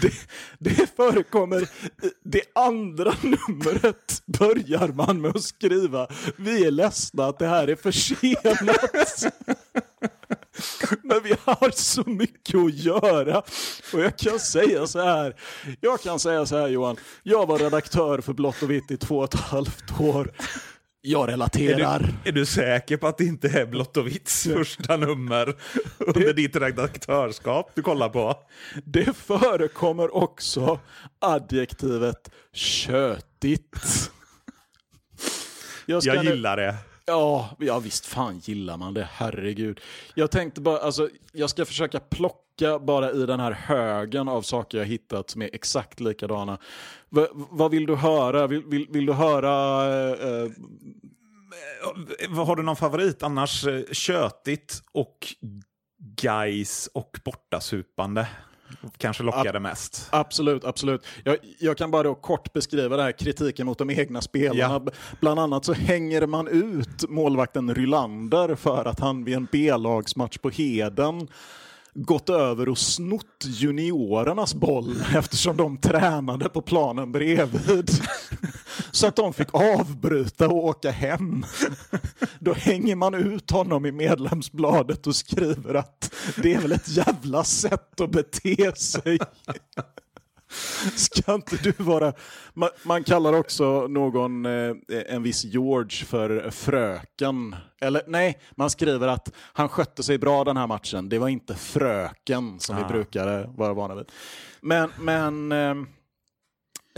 [0.01, 0.13] Det,
[0.59, 1.69] det förekommer,
[2.25, 7.77] det andra numret börjar man med att skriva Vi är ledsna att det här är
[7.77, 8.61] försenat.
[11.03, 13.43] Men vi har så mycket att göra.
[13.93, 15.37] Och jag kan säga så här.
[15.81, 16.97] Jag kan säga så här Johan.
[17.23, 20.33] Jag var redaktör för Blått och vitt i två och ett halvt år.
[21.09, 21.95] Jag relaterar.
[21.95, 25.57] Är du, är du säker på att det inte är Blottowitz första nummer
[25.99, 28.35] under ditt redaktörskap du kollar på?
[28.85, 30.81] Det förekommer också
[31.19, 34.11] adjektivet köttigt.
[35.87, 36.75] Jag, jag nu- gillar det.
[37.05, 39.81] Ja, ja, visst fan gillar man det, herregud.
[40.15, 42.46] Jag tänkte bara, alltså, jag ska försöka plocka
[42.81, 46.59] bara i den här högen av saker jag hittat som är exakt likadana.
[47.11, 48.47] V vad vill du höra?
[48.47, 49.85] Vill, vill, vill du höra...
[50.13, 50.51] eh,
[52.29, 53.23] Vad Har du någon favorit?
[53.23, 55.27] Annars eh, köttigt och
[55.99, 58.29] guys och bortasupande.
[58.99, 60.09] Kanske lockar det mest.
[60.13, 61.07] Absolut, absolut.
[61.25, 64.81] Jag, jag kan bara då kort beskriva det här kritiken mot de egna spelarna.
[64.87, 64.93] Ja.
[65.21, 70.51] Bland annat så hänger man ut målvakten Rylander för att han vid en B-lagsmatch på
[70.51, 71.29] Heden
[71.97, 77.91] gått över och snott juniorernas boll eftersom de tränade på planen bredvid.
[78.91, 81.45] Så att de fick avbryta och åka hem.
[82.39, 87.45] Då hänger man ut honom i medlemsbladet och skriver att det är väl ett jävla
[87.45, 89.19] sätt att bete sig.
[90.97, 92.13] Ska inte du vara...
[92.55, 94.75] Man, man kallar också någon, eh,
[95.07, 97.57] en viss George för fröken.
[97.81, 101.09] Eller nej, man skriver att han skötte sig bra den här matchen.
[101.09, 102.89] Det var inte fröken som vi Ah.
[102.89, 104.11] brukade vara vana vid.
[104.61, 105.77] Men, men eh,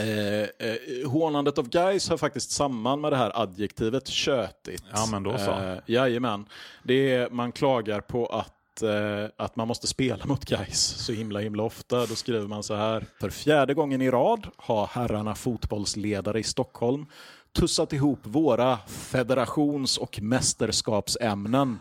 [0.06, 4.84] eh, eh, hånandet av guys hör faktiskt samman med det här adjektivet köttigt.
[4.94, 5.50] Ja, men då så.
[5.50, 6.46] Eh, jajamän.
[6.82, 11.40] Det är, man klagar på att, eh, att man måste spela mot guys så himla
[11.40, 12.06] himla ofta.
[12.06, 13.06] Då skriver man så här.
[13.20, 17.06] För fjärde gången i rad har herrarna fotbollsledare i Stockholm
[17.52, 21.78] tussat ihop våra federations och mästerskapsämnen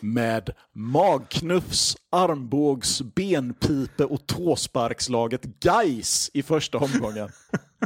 [0.00, 7.28] med magknuffs, armbågs, benpipe och tåsparkslaget Geis i första omgången.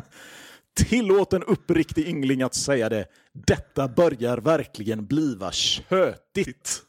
[0.77, 3.07] Tillåt en uppriktig yngling att säga det.
[3.33, 6.83] Detta börjar verkligen bliva tjötigt.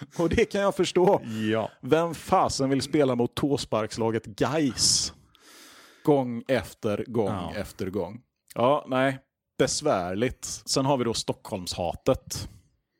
[0.18, 1.20] Och det kan jag förstå.
[1.50, 1.70] Ja.
[1.82, 5.12] Vem fasen vill spela mot tåsparkslaget Geis?
[6.04, 7.52] Gång efter gång Ja.
[7.56, 8.20] efter gång.
[8.54, 9.18] Ja, nej.
[9.58, 10.44] Besvärligt.
[10.44, 12.48] Sen har vi då Stockholmshatet.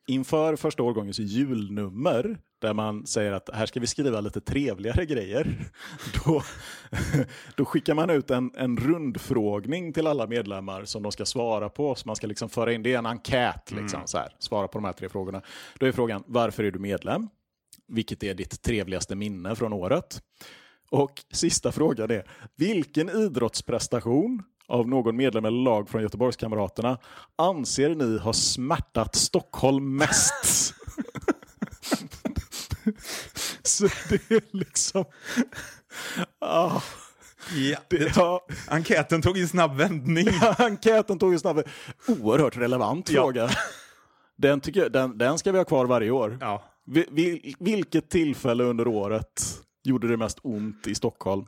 [0.07, 5.71] Inför första årgångens julnummer, där man säger att här ska vi skriva lite trevligare grejer,
[6.25, 6.43] då,
[7.55, 11.95] då skickar man ut en, en rundfrågning till alla medlemmar som de ska svara på.
[11.95, 14.77] Så man ska liksom föra in, det är en enkät, liksom, så här, svara på
[14.77, 15.41] de här tre frågorna.
[15.79, 17.27] Då är frågan, varför är du medlem?
[17.87, 20.21] Vilket är ditt trevligaste minne från året?
[20.89, 26.97] Och sista frågan är, vilken idrottsprestation av någon medlem eller lag från Göteborgskamraterna
[27.35, 30.73] anser ni har smärtat Stockholm mest?
[33.63, 35.05] Så det är liksom...
[36.39, 36.81] Ah,
[37.55, 37.77] Ja.
[37.89, 40.27] det, ja, Enkäten tog en snabb vändning.
[40.57, 41.69] enkäten tog ju snabbt.
[42.07, 43.21] Oerhört relevant Ja.
[43.21, 43.49] fråga.
[44.37, 46.37] Den, tycker jag, den, den ska vi ha kvar varje år.
[46.41, 46.63] Ja.
[46.85, 51.45] Vi, vi, vilket tillfälle under året gjorde det mest ont i Stockholm?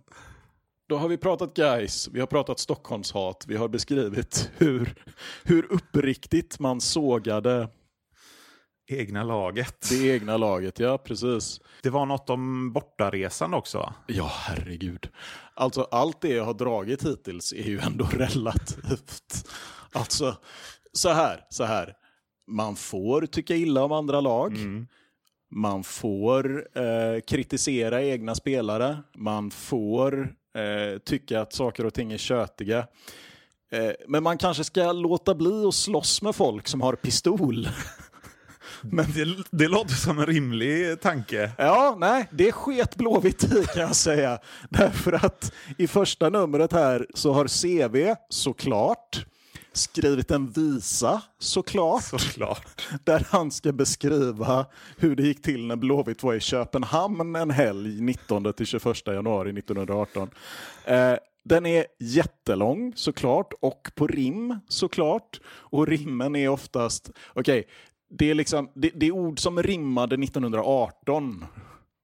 [0.89, 4.95] Då har vi pratat guys, vi har pratat Stockholmshat, vi har beskrivit hur,
[5.43, 7.67] hur uppriktigt man sågade
[8.99, 9.89] Egna laget.
[9.89, 10.79] det egna laget.
[10.79, 11.62] Ja, precis.
[11.82, 13.93] Det var något om bortaresan också?
[14.08, 15.10] Ja, herregud.
[15.53, 19.49] Alltså, allt det jag har dragit hittills är ju ändå relativt.
[19.91, 20.36] Alltså,
[20.93, 21.93] så här, så här.
[22.47, 24.58] Man får tycka illa om andra lag.
[25.56, 28.97] Man får eh, kritisera egna spelare.
[29.17, 32.88] Man får eh, tycka att saker och ting är kötiga.
[33.71, 37.67] Eh, men man kanske ska låta bli att slåss med folk som har pistol.
[38.91, 41.51] Men det, det låter som en rimlig tanke.
[41.57, 44.39] Ja, nej, det sket Blåvitt i kan jag säga.
[44.69, 49.25] Därför att i första numret här så har CV, såklart,
[49.73, 52.87] skrivit en visa, såklart, Såklart.
[53.03, 54.65] där han ska beskriva
[54.97, 59.49] hur det gick till när Blåvitt var i Köpenhamn en helg 19 till 21 januari
[59.49, 60.29] 1918.
[60.85, 61.13] Eh,
[61.45, 65.39] den är jättelång såklart och på rim såklart.
[65.45, 67.67] Och rimmen är oftast, okej,
[68.09, 71.45] det är liksom, det, det är ord som rimmade 1918.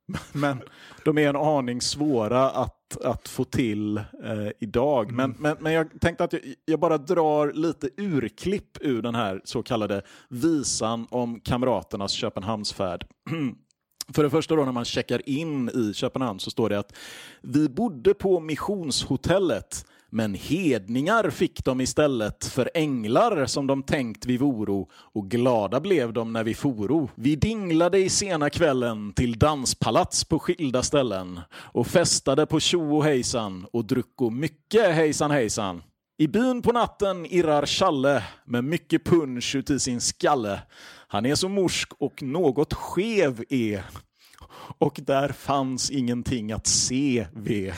[0.32, 0.62] Men
[1.06, 5.12] de är en aning svåra att, att få till eh, idag.
[5.12, 9.42] Men, men, men jag tänkte att jag, jag bara drar lite urklipp ur den här
[9.44, 13.08] så kallade visan om kamraternas Köpenhamnsfärd.
[14.14, 16.96] För det första då när man checkar in i Köpenhamn så står det att
[17.42, 24.38] vi bodde på missionshotellet men hedningar fick de istället för änglar som de tänkt vi
[24.38, 27.10] voro och glada blev de när vi foro.
[27.16, 33.04] Vi dinglade i sena kvällen till danspalats på skilda ställen och festade på tjo och
[33.04, 35.82] hejsan och drucko mycket hejsan hejsan.
[36.18, 40.62] I byn på natten irrar Challe med mycket punsch ut i sin skalle.
[41.08, 43.84] Han är så morsk och något skev är.
[44.78, 47.74] Och där fanns ingenting att se ve.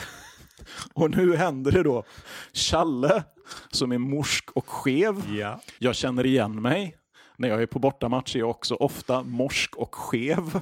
[0.94, 2.04] Och nu händer det då.
[2.52, 3.24] Challe,
[3.70, 5.36] som är morsk och skev.
[5.38, 5.60] Ja.
[5.78, 6.96] Jag känner igen mig.
[7.36, 10.60] När jag är på bortamatch är jag också ofta morsk och skev.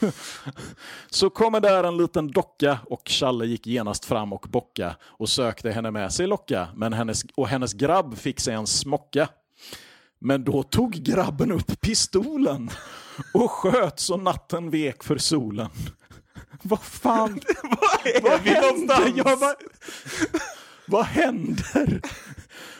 [1.10, 5.70] Så kommer där en liten docka och Challe gick genast fram och bocka och sökte
[5.70, 9.28] henne med sig locka, men hennes, och hennes grabb fick sig en smocka.
[10.18, 12.70] Men då tog grabben upp pistolen
[13.34, 15.68] och sköt så natten vek för solen.
[16.62, 17.40] Vad fan?
[17.62, 19.16] Vad är vi någonstans?
[19.16, 19.54] Jag bara,
[20.86, 22.00] vad händer?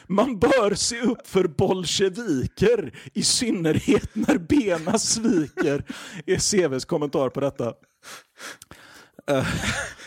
[0.07, 5.83] Man bör se upp för bolsjeviker, i synnerhet när bena sviker,
[6.25, 7.73] är CVs kommentar på detta.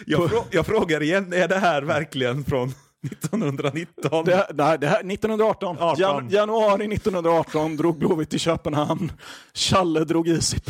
[0.07, 2.75] Jag, frå jag frågar igen, är det här verkligen från
[3.07, 4.25] 1919?
[4.25, 5.77] Det, nej, det här, 1918.
[5.79, 6.01] 18.
[6.01, 9.13] Jan, januari 1918 drog Blåvitt till Köpenhamn.
[9.55, 10.61] Challe drog i sig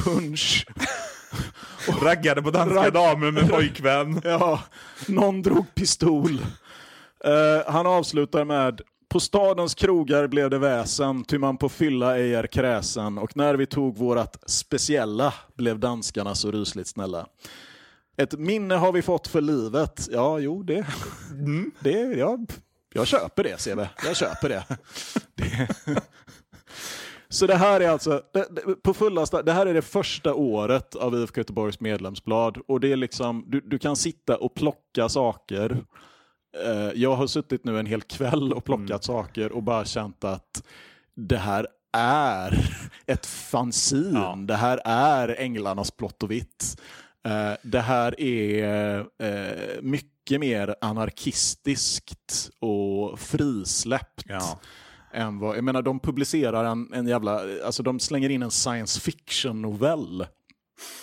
[1.86, 2.02] punch.
[2.02, 4.20] Raggade på danska Ragg- damer med pojkvän.
[4.24, 4.60] Ja,
[5.08, 6.40] någon drog pistol.
[7.24, 12.34] Eh, han avslutar med på stadens krogar blev det väsen, ty man på fylla ej
[12.34, 17.26] är kräsen, och när vi tog vårat speciella blev danskarna så rysligt snälla.
[18.16, 20.08] Ett minne har vi fått för livet.
[20.12, 20.86] Ja, jo, det...
[21.80, 22.38] det ja,
[22.94, 23.80] jag köper det, CV.
[24.06, 24.64] Jag köper det.
[25.34, 25.68] det.
[27.32, 30.94] Så det här är alltså, det, det, på fullaste, det här är det första året
[30.94, 35.84] av IFK Göteborgs medlemsblad och det är liksom, du, du kan sitta och plocka saker.
[36.64, 40.62] Eh, jag har suttit nu en hel kväll och plockat saker och bara känt att
[41.14, 42.70] det här är
[43.06, 44.12] ett fanzin.
[44.14, 44.36] Ja.
[44.38, 46.80] Det här är Änglarnas blått och vitt.
[47.28, 54.60] Eh, det här är eh, mycket mer anarkistiskt och frisläppt Ja.
[55.12, 59.00] Än vad, jag menar de publicerar en, en jävla, alltså de slänger in en science
[59.00, 60.26] fiction novell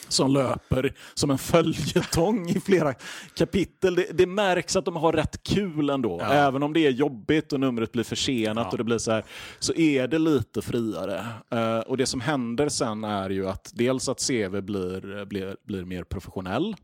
[0.07, 2.93] som löper som en följetong i flera
[3.35, 3.95] kapitel.
[3.95, 6.17] Det, det märks att de har rätt kul ändå.
[6.21, 6.33] Ja.
[6.33, 8.71] Även om det är jobbigt och numret blir försenat Ja.
[8.71, 9.25] och det blir så här,
[9.59, 11.25] så är det lite friare.
[11.51, 15.85] Eh, och det som händer sen är ju att dels att CV blir, blir, blir
[15.85, 16.75] mer professionell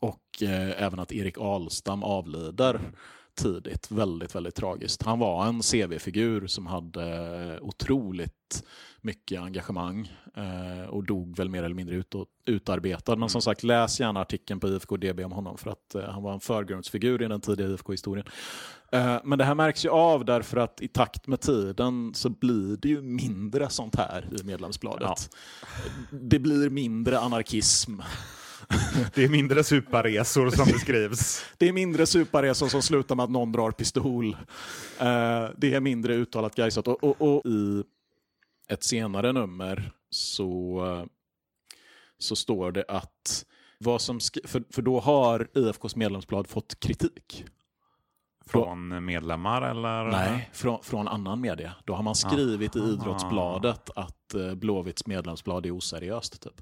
[0.00, 2.80] och eh, även att Erik Ahlstam avlider
[3.34, 3.90] tidigt.
[3.90, 5.02] Väldigt, väldigt tragiskt.
[5.02, 7.04] Han var en CV-figur som hade
[7.54, 8.64] eh, otroligt
[9.00, 12.14] mycket engagemang eh, och dog väl mer eller mindre ut,
[12.46, 13.16] utarbetad.
[13.16, 16.22] Men som sagt, läs gärna artikeln på IFK DB om honom för att eh, han
[16.22, 18.26] var en förgrundsfigur i den tidiga IFK-historien.
[19.24, 22.88] Men det här märks ju av därför att i takt med tiden så blir det
[22.88, 25.36] ju mindre sånt här i medlemsbladet.
[26.10, 28.00] Det blir mindre anarkism.
[29.14, 31.44] Det är mindre superresor som beskrivs.
[31.58, 34.36] Det är mindre superresor som slutar med att någon drar pistol.
[34.98, 36.88] Eh, det är mindre uttalat Gaisat.
[36.88, 37.82] Och, och, och i
[38.68, 41.06] ett senare nummer så, eh,
[42.18, 43.44] så står det att
[43.78, 47.44] vad som för, för då har IFKs medlemsblad fått kritik.
[48.46, 50.04] Från medlemmar eller?
[50.04, 51.74] Nej, från, från annan media.
[51.84, 52.88] Då har man skrivit i Aha.
[52.88, 56.42] Idrottsbladet att eh, Blåvitts medlemsblad är oseriöst.
[56.42, 56.60] Typ.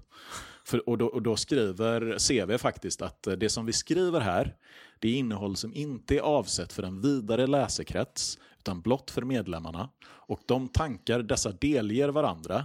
[0.64, 4.56] För, och, då, och då skriver CV faktiskt att det som vi skriver här,
[4.98, 9.88] det är innehåll som inte är avsett för en vidare läsekrets, utan blott för medlemmarna.
[10.04, 12.64] Och de tankar dessa delger varandra,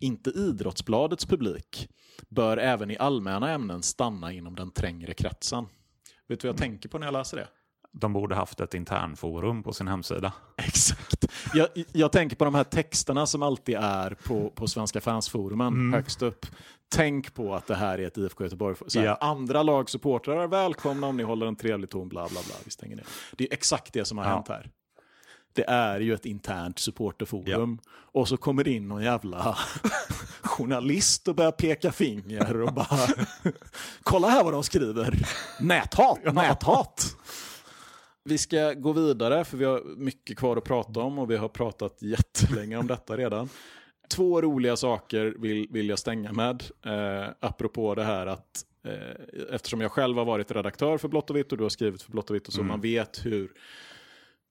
[0.00, 1.88] inte Idrottsbladets publik,
[2.28, 5.66] bör även i allmänna ämnen stanna inom den trängre kretsen.
[6.28, 7.48] Vet du vad jag tänker på när jag läser det?
[7.94, 10.32] De borde haft ett internforum på sin hemsida.
[10.56, 11.26] Exakt.
[11.54, 15.92] Jag, jag tänker på de här texterna som alltid är på, på Svenska fansforumen Mm.
[15.92, 16.46] högst upp.
[16.94, 18.76] Tänk på att det här är ett IFK Göteborg.
[18.94, 19.14] Här, Ja.
[19.20, 22.54] Andra lagsupportrar är välkomna om ni håller en trevlig ton, bla bla bla.
[22.64, 23.06] Vi stänger ner.
[23.36, 24.30] Det är exakt det som har Ja.
[24.34, 24.70] hänt här.
[25.54, 27.78] Det är ju ett internt supporterforum.
[28.12, 29.56] Och så kommer det in någon jävla
[30.42, 32.98] journalist och börjar peka finger och bara
[34.02, 35.18] kolla här vad de skriver.
[35.60, 37.16] Näthat, näthat.
[38.24, 41.48] Vi ska gå vidare för vi har mycket kvar att prata om och vi har
[41.48, 43.48] pratat jättelänge om detta redan.
[44.08, 46.64] Två roliga saker vill, vill jag stänga med.
[46.86, 51.36] Eh, apropå det här att eh, eftersom jag själv har varit redaktör för Blått och
[51.36, 53.52] Vitt och du har skrivit för Blått och Vitt och så man vet hur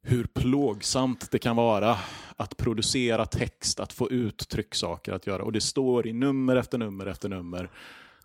[0.03, 1.97] hur plågsamt det kan vara
[2.35, 5.43] att producera text, att få ut trycksaker att göra.
[5.43, 7.69] Och det står i nummer efter nummer efter nummer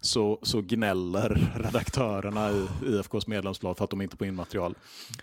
[0.01, 4.75] så, så gnäller redaktörerna i IFKs medlemsblad för att de inte får in material.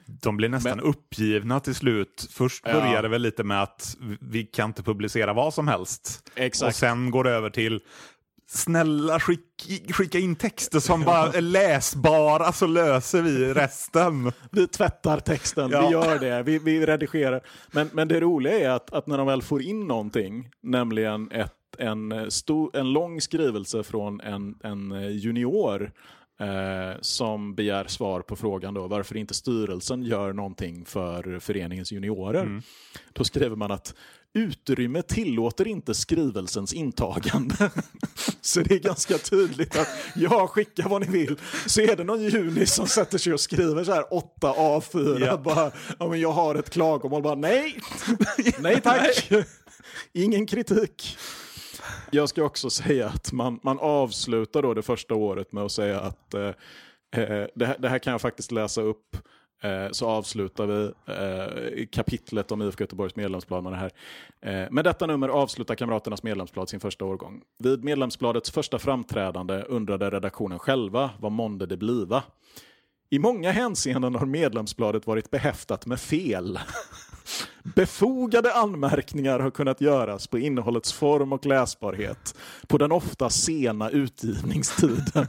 [0.05, 2.27] De blir nästan Men- uppgivna till slut.
[2.31, 2.73] Först Ja.
[2.73, 6.31] började det väl lite med att vi kan inte publicera vad som helst.
[6.35, 6.67] Exakt.
[6.69, 7.79] Och sen går det över till
[8.47, 14.31] snälla skick, skicka in texter som bara är läsbara så löser vi resten.
[14.51, 15.81] Vi tvättar texten, Ja.
[15.87, 17.41] vi gör det, vi, vi redigerar.
[17.71, 21.53] Men, men det roliga är att, att när de väl får in någonting, nämligen ett,
[21.79, 25.91] en, stor, en lång skrivelse från en, en junior
[26.39, 32.61] eh, som begär svar på frågan då, varför inte styrelsen gör någonting för föreningens juniorer.
[33.13, 33.95] Då skriver man att
[34.35, 37.55] Utrymme tillåter inte skrivelsens intagande.
[38.41, 41.39] Så det är ganska tydligt att ja, skicka vad ni vill.
[41.65, 45.25] Så är det någon juni som sätter sig och skriver så här 8 A4.
[45.25, 45.37] Ja.
[45.37, 47.21] Bara, ja, men jag har ett klagomål.
[47.21, 47.79] Bara, nej,
[48.59, 49.31] nej tack.
[50.13, 51.17] Ingen kritik.
[52.13, 55.99] Jag ska också säga att man, man avslutar då det första året med att säga
[55.99, 56.47] att eh,
[57.11, 59.17] eh det, här, det här kan jag faktiskt läsa upp.
[59.63, 63.91] Eh, så avslutar vi eh, kapitlet om IFK Göteborgs medlemsblad med det här.
[64.41, 67.41] Eh, med detta nummer avslutar Kamraternas medlemsblad sin första årgång.
[67.59, 72.23] Vid medlemsbladets första framträdande undrade redaktionen själva vad månde det bliva.
[73.09, 76.59] I många hänseenden har medlemsbladet varit behäftat med fel.
[77.63, 82.35] Befogade anmärkningar har kunnat göras på innehållets form och läsbarhet
[82.67, 85.27] på den ofta sena utgivningstiden.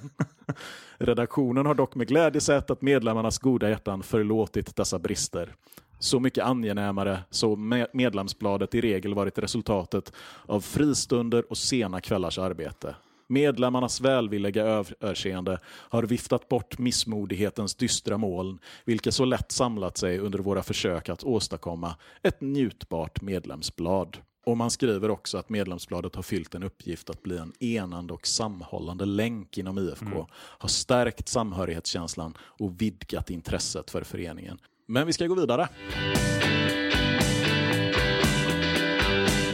[0.98, 5.54] Redaktionen har dock med glädje sett att medlemmarnas goda hjärtan förlåtit dessa brister.
[5.98, 10.12] Så mycket angenämare så me- medlemsbladet i regel varit resultatet
[10.46, 12.94] av fristunder och sena kvällars arbete.
[13.34, 20.38] Medlemmarnas välvilliga överseende har viftat bort missmodighetens dystra moln, vilket så lätt samlat sig under
[20.38, 24.16] våra försök att åstadkomma ett njutbart medlemsblad.
[24.46, 28.26] Och man skriver också att medlemsbladet har fyllt en uppgift att bli en enande och
[28.26, 34.58] samhållande länk inom IFK, har stärkt samhörighetskänslan och vidgat intresset för föreningen.
[34.86, 35.68] Men vi ska gå vidare.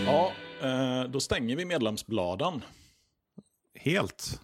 [0.06, 2.62] Ja, eh, då stänger vi medlemsbladen.
[3.82, 4.40] Helt.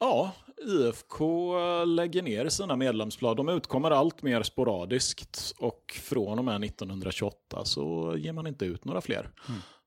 [0.00, 0.32] Ja,
[0.66, 1.54] IFK
[1.84, 3.36] lägger ner sina medlemsblad.
[3.36, 8.84] De utkommer allt mer sporadiskt och från och med 1928 så ger man inte ut
[8.84, 9.30] några fler.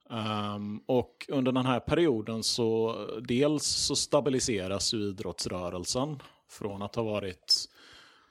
[0.09, 2.95] Ehm, och under den här perioden så
[3.27, 6.19] dels så stabiliseras ju idrottsrörelsen
[6.49, 7.65] från att ha varit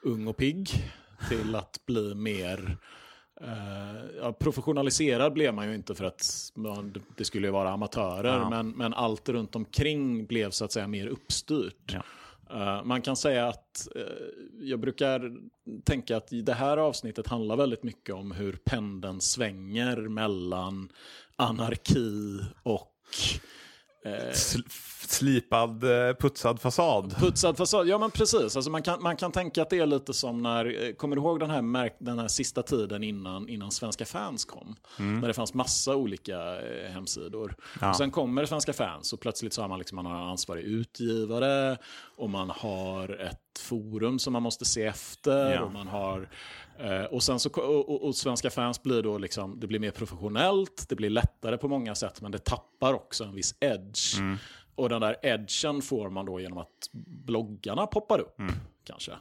[0.02, 0.70] ung och pigg
[1.28, 2.78] till att bli mer
[3.44, 8.38] Eh, ja, professionaliserad blev man ju inte för att man, det skulle ju vara amatörer,
[8.38, 8.50] Ja.
[8.50, 11.92] men, men allt runt omkring blev så att säga mer uppstyrt.
[11.94, 12.02] Ja.
[12.50, 14.02] Eh, man kan säga att eh,
[14.60, 15.32] jag brukar
[15.84, 20.88] tänka att det här avsnittet handlar väldigt mycket om hur pendeln svänger mellan
[21.36, 22.92] anarki och
[24.04, 24.68] eh, Sl-
[25.08, 25.80] slipad,
[26.20, 27.16] putsad fasad.
[27.18, 28.56] Putsad fasad, ja men precis.
[28.56, 31.22] Alltså man, kan, man kan tänka att det är lite som när, eh, kommer du
[31.22, 34.76] ihåg den här, märk, den här sista tiden innan, innan Svenska fans kom?
[34.98, 37.56] När det fanns massa olika eh, hemsidor.
[37.80, 37.90] Ja.
[37.90, 40.64] Och sen kommer Svenska fans och plötsligt så har man, liksom, man har en ansvarig
[40.64, 41.78] utgivare
[42.16, 45.52] och man har ett forum som man måste se efter.
[45.54, 45.60] Ja.
[45.60, 46.28] Och man har
[46.80, 50.86] eh, och, sen så, och, och, Svenska fans blir då liksom, det blir mer professionellt,
[50.88, 54.14] det blir lättare på många sätt, men det tappar också en viss edge.
[54.74, 56.90] Och den där edgen får man då genom att
[57.26, 58.36] bloggarna poppar upp,
[58.84, 59.12] kanske.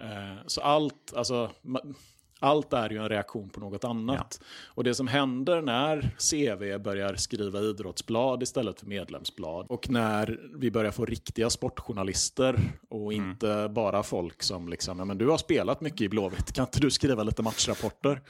[0.00, 1.94] Eh, så allt, alltså, ma-
[2.38, 4.40] allt är ju en reaktion på något annat.
[4.66, 10.70] Och det som händer när CV börjar skriva idrottsblad istället för medlemsblad och när vi
[10.70, 15.80] börjar få riktiga sportjournalister och inte bara folk som liksom, ja, men du har spelat
[15.80, 18.20] mycket i Blåvitt, kan inte du skriva lite matchrapporter?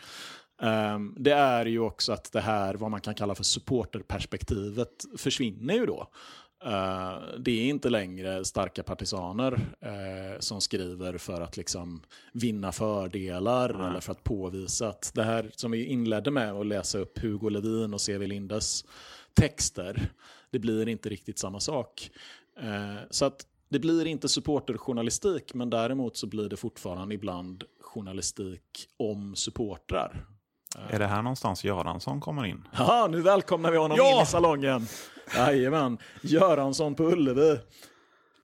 [0.63, 5.75] Ehm, det är ju också att det här, vad man kan kalla för supporterperspektivet, försvinner
[5.75, 6.11] ju då.
[6.65, 12.03] Eh, det är inte längre starka partisaner eh, som skriver för att liksom
[12.33, 16.99] vinna fördelar eller för att påvisa att det här som vi inledde med att läsa
[16.99, 18.27] upp Hugo Levin och C.V.
[18.27, 18.85] Lindes
[19.35, 20.13] texter,
[20.51, 22.11] det blir inte riktigt samma sak.
[22.61, 28.89] Eh, så att det blir inte supporterjournalistik, men däremot så blir det fortfarande ibland journalistik
[28.97, 30.27] om supportrar.
[30.77, 32.69] Är det här någonstans Göransson kommer in?
[32.73, 34.17] Haha, nu välkomnar vi honom Ja!
[34.17, 34.87] in i salongen.
[35.37, 37.59] Jajamän, Göransson på Ullevi.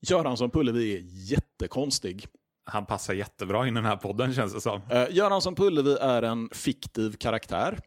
[0.00, 1.02] Göransson på Ullevi är
[1.32, 2.26] jättekonstig.
[2.64, 4.82] Han passar jättebra in i den här podden känns det som.
[4.92, 7.78] Uh, Göransson på Ullevi är en fiktiv karaktär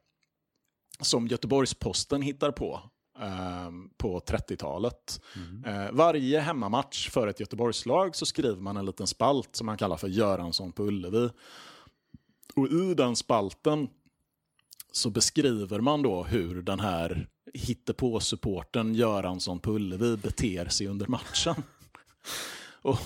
[0.99, 2.81] som Göteborgs-Posten hittar på
[3.19, 5.21] ehm, på 30-talet.
[5.65, 9.97] Eh, varje hemmamatch för ett Göteborgslag så skriver man en liten spalt som man kallar
[9.97, 11.29] för Göransson på Ullevi.
[12.55, 13.89] Och i den spalten
[14.97, 21.55] så beskriver man då hur den här hittepå-supporten Göransson på Ullevi beter sig under matchen.
[22.81, 22.99] Och,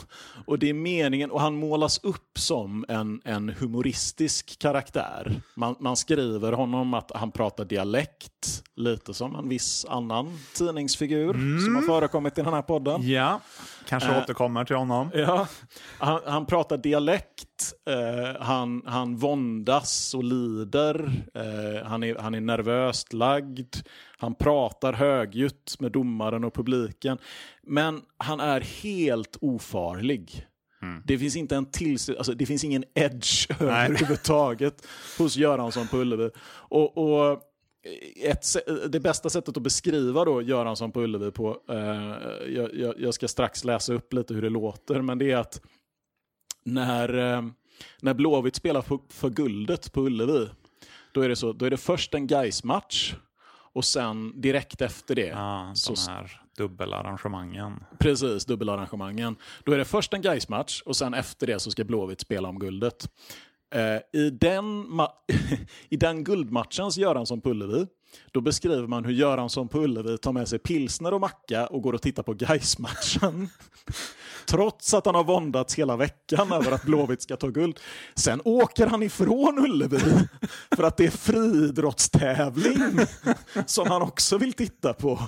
[0.46, 5.42] och det är meningen, och han målas upp som en, en humoristisk karaktär.
[5.56, 11.34] Man, man skriver honom att han pratar dialekt, lite som en viss annan tidningsfigur
[11.66, 13.10] som har förekommit i den här podden.
[13.10, 13.42] Ja,
[13.88, 15.12] kanske Eh, återkommer till honom.
[15.16, 15.48] Ja,
[16.00, 22.42] han, han pratar dialekt, eh, han, han våndas och lider, eh, han, är, han är
[22.42, 23.76] nervöst lagd,
[24.18, 27.18] han pratar högljutt med domaren och publiken.
[27.64, 30.48] Men han är helt ofarlig.
[31.06, 36.30] Det finns inte en till, alltså det finns ingen edge överhuvudtaget hos Göransson på Ullevi.
[36.50, 37.42] Och, och
[38.24, 41.76] ett, sä- det bästa sättet att beskriva då Göransson på Ullevi på, eh,
[42.54, 45.62] jag, jag, ska strax läsa upp lite hur det låter, men det är att
[46.64, 47.44] när, eh,
[48.02, 50.50] när Blåvitt spelar för, för guldet på Ullevi,
[51.12, 53.16] då är det, så, då är det först en Gais-match
[53.74, 57.84] och sen direkt efter det, Ja, så, de här dubbelarrangemangen.
[58.00, 62.22] precis, dubbelarrangemangen, då är det först en Gais-match och sen efter det så ska Blåvitt
[62.22, 63.10] spela om guldet.
[63.76, 64.86] Eh, i, den
[65.90, 67.88] I den guldmatchens Göransson på Ullevi,
[68.32, 71.94] då beskriver man hur Göransson på Ullevi tar med sig pilsner och macka och går
[71.94, 73.50] och tittar på Gais-matchen.
[74.46, 77.80] Trots att han har våndats hela veckan över att Blåvitt ska ta guld.
[78.16, 80.00] Sen åker han ifrån Ullevi
[80.76, 83.00] för att det är friidrottstävling
[83.66, 85.20] som han också vill titta på.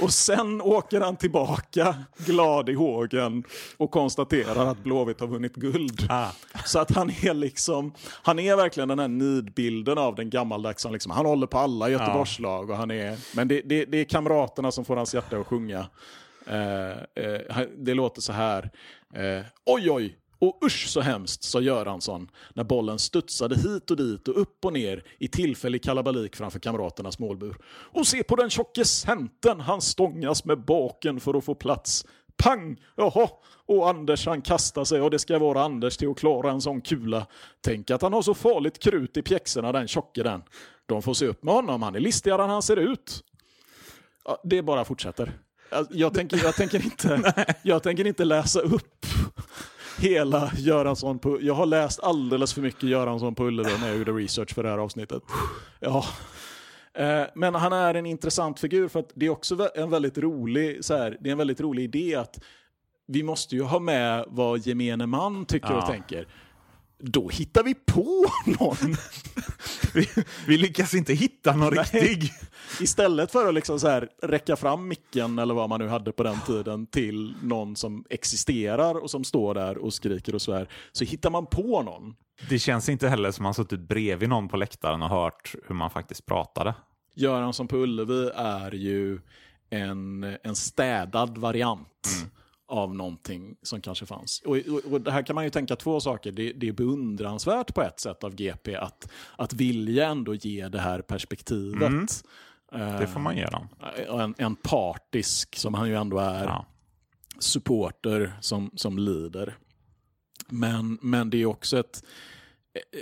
[0.00, 3.44] Och sen åker han tillbaka glad i hågen
[3.76, 6.06] och konstaterar att Blåvitt har vunnit guld.
[6.10, 6.28] Ah.
[6.64, 10.92] Så att han är liksom, han är verkligen den här nidbilden av den gammaldags, som
[10.92, 14.72] liksom, han håller på alla Göteborgslag och han är, men det, det, det är kamraterna
[14.72, 15.86] som får hans hjärta att sjunga.
[16.46, 16.90] Eh,
[17.24, 18.70] eh det låter så här,
[19.14, 24.28] eh, oj oj, och usch så hemskt, sa Göransson när bollen studsade hit och dit
[24.28, 27.56] och upp och ner i tillfällig kalabalik framför kamraternas målbur.
[27.68, 32.06] Och se på den tjocke centen, han stångas med baken för att få plats.
[32.36, 32.80] Pang!
[32.96, 33.28] Jaha!
[33.66, 36.80] Och Anders han kastar sig och det ska vara Anders till att klara en sån
[36.80, 37.26] kula.
[37.60, 40.42] Tänk att han har så farligt krut i pjäxorna den tjocke den.
[40.86, 43.24] De får se upp med honom, han är listigare än han ser ut.
[44.24, 45.32] Ja, det bara fortsätter.
[45.70, 49.06] Alltså, Jag tänker, jag, tänker inte, jag tänker inte läsa upp
[50.00, 51.38] hela Göransson på...
[51.42, 54.68] Jag har läst alldeles för mycket Göransson på Ullevi när jag gjorde research för det
[54.68, 55.22] här avsnittet.
[55.80, 56.04] Ja.
[56.94, 60.84] Eh, Men han är en intressant figur för att det är också en väldigt rolig,
[60.84, 62.38] så här, det är en väldigt rolig idé att
[63.08, 65.86] vi måste ju ha med vad gemene man tycker och Ja.
[65.86, 66.26] tänker.
[66.98, 68.26] Då hittar vi på
[68.60, 68.96] någon.
[69.94, 70.08] Vi,
[70.46, 72.32] vi lyckas inte hitta någon riktig.
[72.80, 76.22] Istället för att liksom så här räcka fram micken eller vad man nu hade på
[76.22, 81.04] den tiden till någon som existerar och som står där och skriker och svär, så
[81.04, 82.16] hittar man på någon.
[82.48, 85.90] Det känns inte heller som man suttit bredvid någon på läktaren och hört hur man
[85.90, 86.74] faktiskt pratade.
[87.14, 89.20] Göransson på Ullevi är ju
[89.70, 92.08] en, en städad variant
[92.68, 94.42] av någonting som kanske fanns.
[94.44, 96.32] Och, och, och det här kan man ju tänka två saker.
[96.32, 100.80] Det, det är beundransvärt på ett sätt av GP att, att vilja ändå ge det
[100.80, 102.24] här perspektivet.
[102.72, 103.68] Eh, Det får man ge dem.
[104.20, 106.66] en, en partisk, som han ju ändå är, Ja.
[107.38, 109.56] supporter som, som lider.
[110.48, 112.04] Men, men det är också ett,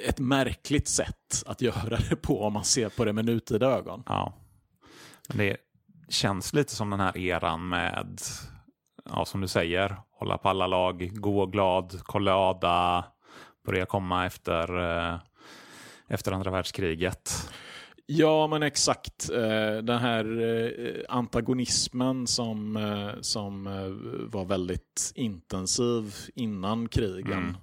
[0.08, 4.02] ett märkligt sätt att göra det på om man ser på det med nutida ögon.
[4.06, 4.32] Ja.
[5.28, 5.56] Det
[6.08, 8.20] känns lite som den här eran med,
[9.10, 13.04] ja som du säger, hålla på alla lag, gå glad, kollada,
[13.66, 14.78] börja komma efter,
[15.12, 15.18] eh,
[16.08, 17.50] efter andra världskriget.
[18.06, 19.30] Ja, men exakt.
[19.30, 22.78] Eh, Den här eh, antagonismen som,
[23.20, 23.64] som
[24.32, 27.56] var väldigt intensiv innan krigen.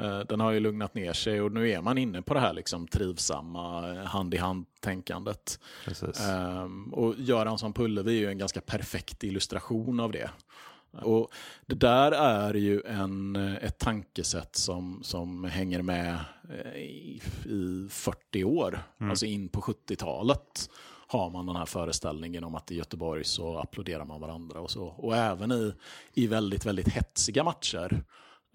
[0.00, 2.52] eh, Den har ju lugnat ner sig och nu är man inne på det här
[2.52, 5.60] liksom trivsamma hand-i-hand-tänkandet.
[6.64, 10.30] Um, och Göransson på Ullevi är ju en ganska perfekt illustration av det.
[11.02, 11.30] Och
[11.66, 16.18] det där är ju en, eh, ett tankesätt som, som hänger med
[16.50, 18.82] eh, i, i 40 år.
[18.98, 20.70] Alltså in på 70-talet
[21.08, 24.84] har man den här föreställningen om att i Göteborg så applåderar man varandra och så.
[24.84, 25.74] Och även i,
[26.14, 28.04] i väldigt, väldigt hetsiga matcher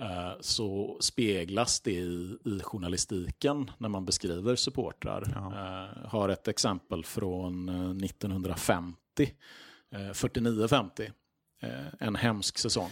[0.02, 5.24] eh, så speglas det i, i journalistiken när man beskriver supportrar.
[5.36, 8.96] Eh, har ett exempel från eh, 1950,
[9.92, 11.12] eh, 49-50.
[11.62, 12.90] Eh, en hemsk säsong.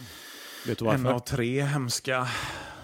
[0.66, 1.16] Vet du En varför?
[1.16, 2.28] av tre hemska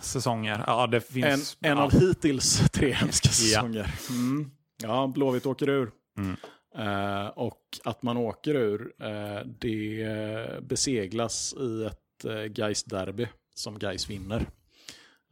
[0.01, 0.65] säsonger.
[0.67, 1.57] Ja, det En, finns...
[1.61, 1.83] en ja.
[1.85, 3.95] av hittills tre hemska säsonger.
[4.11, 4.51] Mm.
[4.83, 5.91] Ja, Blåvitt åker ur.
[6.19, 6.37] Mm.
[6.79, 14.11] Eh, och att man åker ur, eh, det beseglas i ett eh, Gais-derby som Gais
[14.11, 14.47] vinner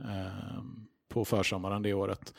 [0.00, 0.62] eh,
[1.08, 2.34] på försommaren det året.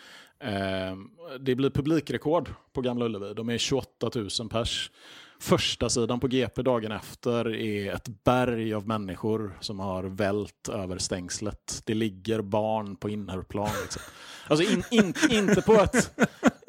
[1.39, 3.33] Det blir publikrekord på Gamla Ullevi.
[3.33, 4.91] De är 28 000 pers.
[5.39, 10.97] Första sidan på GP dagen efter är ett berg av människor som har vält över
[10.97, 11.81] stängslet.
[11.85, 13.69] Det ligger barn på innerplan.
[13.81, 14.01] Liksom.
[14.47, 16.19] Alltså in, in, inte på ett...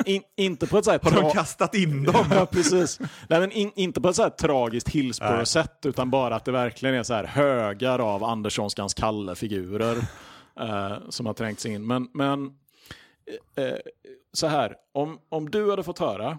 [0.05, 2.27] In, inte på ett så här Har de kastat in dem?
[2.31, 3.01] Ja, precis.
[3.29, 6.95] Nej, men in, inte på ett så här tragiskt Hillsborough-sätt, utan bara att det verkligen
[6.95, 9.97] är så här högar av Anderssonskans Kalle-figurer
[10.61, 11.87] eh, som har trängt sig in.
[11.87, 12.47] Men, men
[13.57, 13.77] eh,
[14.33, 16.39] så här, om, om du hade fått höra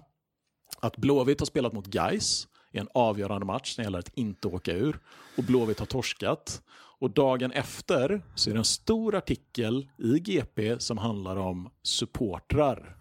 [0.82, 4.48] att Blåvitt har spelat mot Gais i en avgörande match när det gäller att inte
[4.48, 5.00] åka ur
[5.38, 6.62] och Blåvitt har torskat
[7.00, 12.98] och dagen efter så är det en stor artikel i GP som handlar om supportrar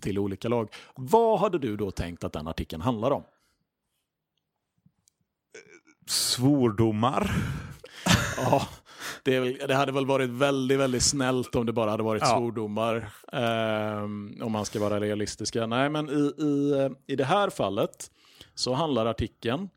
[0.00, 0.68] till olika lag.
[0.94, 3.22] Vad hade du då tänkt att den artikeln handlar om?
[6.06, 7.30] Svordomar.
[8.36, 8.68] Ja,
[9.22, 12.28] det, det hade väl varit väldigt, väldigt snällt om det bara hade varit Ja.
[12.28, 13.12] svordomar.
[13.32, 15.66] ehm, om man ska vara realistiska.
[15.66, 18.10] Nej, men i, i, i det här fallet
[18.54, 19.68] så handlar artikeln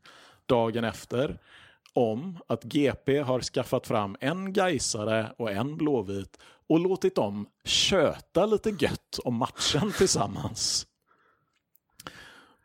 [0.46, 1.38] dagen efter
[1.92, 8.46] om att GP har skaffat fram en Gaisare och en Blåvit och låtit dem köta
[8.46, 10.86] lite gött om matchen tillsammans.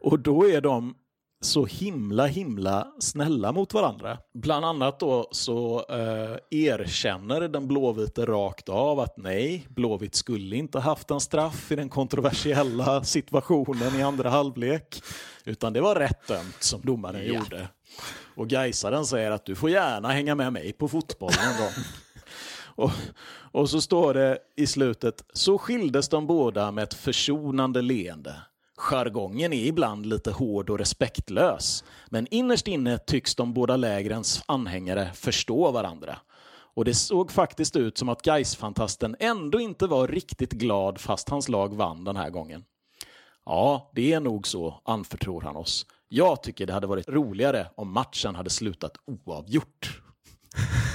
[0.01, 0.95] Och då är de
[1.41, 4.17] så himla himla snälla mot varandra.
[4.33, 10.79] Bland annat då så eh, erkänner den blåvite rakt av att nej, Blåvitt skulle inte
[10.79, 15.01] haft en straff i den kontroversiella situationen i andra halvlek.
[15.45, 17.33] Utan det var rätt dömt som domaren Ja.
[17.33, 17.67] gjorde.
[18.35, 21.73] Och Gaisaren säger att du får gärna hänga med mig på fotboll någon gång.
[22.75, 22.91] Och,
[23.51, 28.35] och så står det i slutet, så skildes de båda med ett försonande leende.
[28.79, 35.11] Jargongen är ibland lite hård och respektlös, men innerst inne tycks de båda lägrens anhängare
[35.13, 36.17] förstå varandra.
[36.75, 41.49] Och det såg faktiskt ut som att Gais-fantasten ändå inte var riktigt glad fast hans
[41.49, 42.63] lag vann den här gången.
[43.45, 45.85] Ja, det är nog så, anförtror han oss.
[46.07, 50.01] Jag tycker det hade varit roligare om matchen hade slutat oavgjort.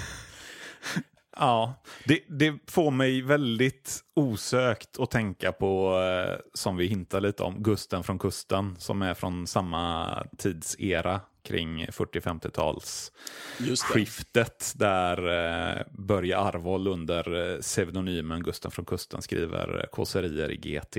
[1.37, 1.75] Ja,
[2.05, 7.63] det, det får mig väldigt osökt att tänka på, eh, som vi hintar lite om,
[7.63, 13.13] Gusten från kusten, som är från samma tidsera kring 40-50-tals
[13.61, 13.95] Just det.
[13.95, 20.97] skiftet där eh, Börje Arvoll under eh, pseudonymen Gusten från kusten skriver kåserier i GT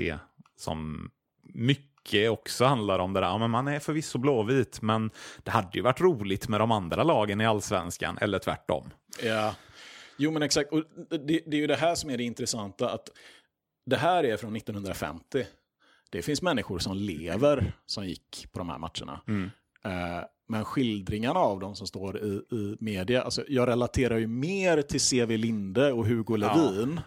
[0.56, 1.10] som
[1.42, 3.26] mycket också handlar om det där.
[3.26, 5.10] Ja, men man är förvisso blåvit, men
[5.44, 8.90] det hade ju varit roligt med de andra lagen i allsvenskan, eller tvärtom.
[9.22, 9.54] Ja,
[10.16, 10.72] jo men exakt.
[10.72, 12.90] Och det, det är ju det här som är det intressanta.
[12.90, 13.08] att
[13.86, 15.44] Det här är från 1950.
[16.10, 19.20] Det finns människor som lever som gick på de här matcherna.
[19.84, 24.82] Eh, men skildringarna av dem som står i, i media, alltså jag relaterar ju mer
[24.82, 25.36] till C.V.
[25.36, 27.00] Linde och Hugo Levin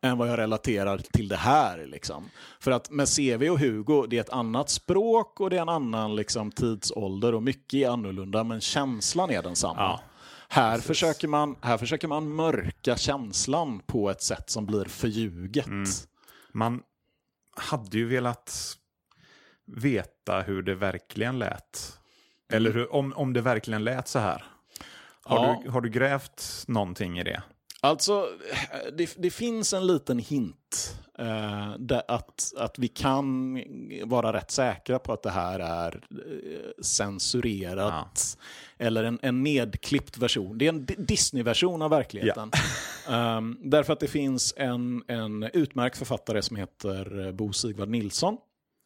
[0.00, 1.86] än vad jag relaterar till det här.
[1.86, 2.30] Liksom.
[2.60, 5.68] För att med CV och Hugo, det är ett annat språk och det är en
[5.68, 9.80] annan liksom, tidsålder och mycket är annorlunda, men känslan är densamma.
[9.80, 10.00] Ja,
[10.52, 15.66] här, försöker man, här försöker man mörka känslan på ett sätt som blir förljuget.
[16.52, 16.82] Man
[17.56, 18.76] hade ju velat
[19.66, 21.98] veta hur det verkligen lät.
[22.52, 24.44] Eller hur, om, om det verkligen lät så här.
[25.24, 25.60] Har, Ja.
[25.64, 27.42] du, har du grävt någonting i det?
[27.84, 28.28] Alltså,
[28.92, 33.58] det, det finns en liten hint eh, där att, att vi kan
[34.04, 38.38] vara rätt säkra på att det här är eh, censurerat.
[38.78, 40.58] Eller en, en nedklippt version.
[40.58, 42.50] Det är en Di- Disney-version av verkligheten.
[43.08, 48.36] Ehm, därför att det finns en, en utmärkt författare som heter eh, Bo Sigvard Nilsson.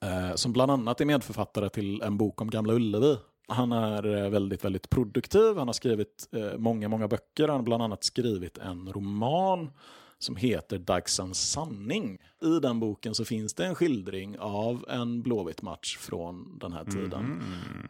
[0.05, 3.17] eh, som bland annat är medförfattare till en bok om Gamla Ullevi.
[3.49, 5.57] Han är eh, väldigt, väldigt produktiv.
[5.57, 7.49] Han har skrivit eh, många, många böcker.
[7.49, 9.71] Han har bland annat skrivit en roman
[10.19, 12.19] som heter Dagsans sanning.
[12.43, 17.43] I den boken så finns det en skildring av en Blåvitt-match från den här tiden.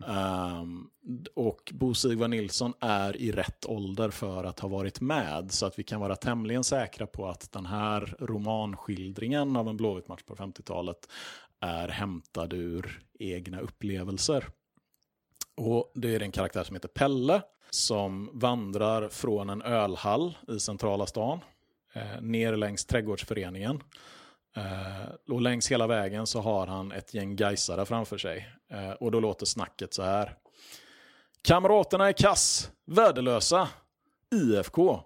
[0.09, 0.87] Ehm,
[1.35, 5.53] och Bo Sigvard Nilsson är i rätt ålder för att ha varit med.
[5.53, 10.23] Så att vi kan vara tämligen säkra på att den här romanskildringen av en Blåvitt-match
[10.23, 11.09] på 50-talet
[11.61, 14.49] är hämtad ur egna upplevelser.
[15.57, 21.07] Och det är en karaktär som heter Pelle som vandrar från en ölhall i centrala
[21.07, 21.41] stan
[21.93, 23.83] eh, ner längs trädgårdsföreningen.
[24.57, 28.49] Eh, och längs hela vägen så har han ett gäng gaisare framför sig.
[28.71, 30.35] Eh, och då låter snacket så här.
[31.43, 33.69] Kamraterna är kass, värdelösa.
[34.35, 35.01] IFK,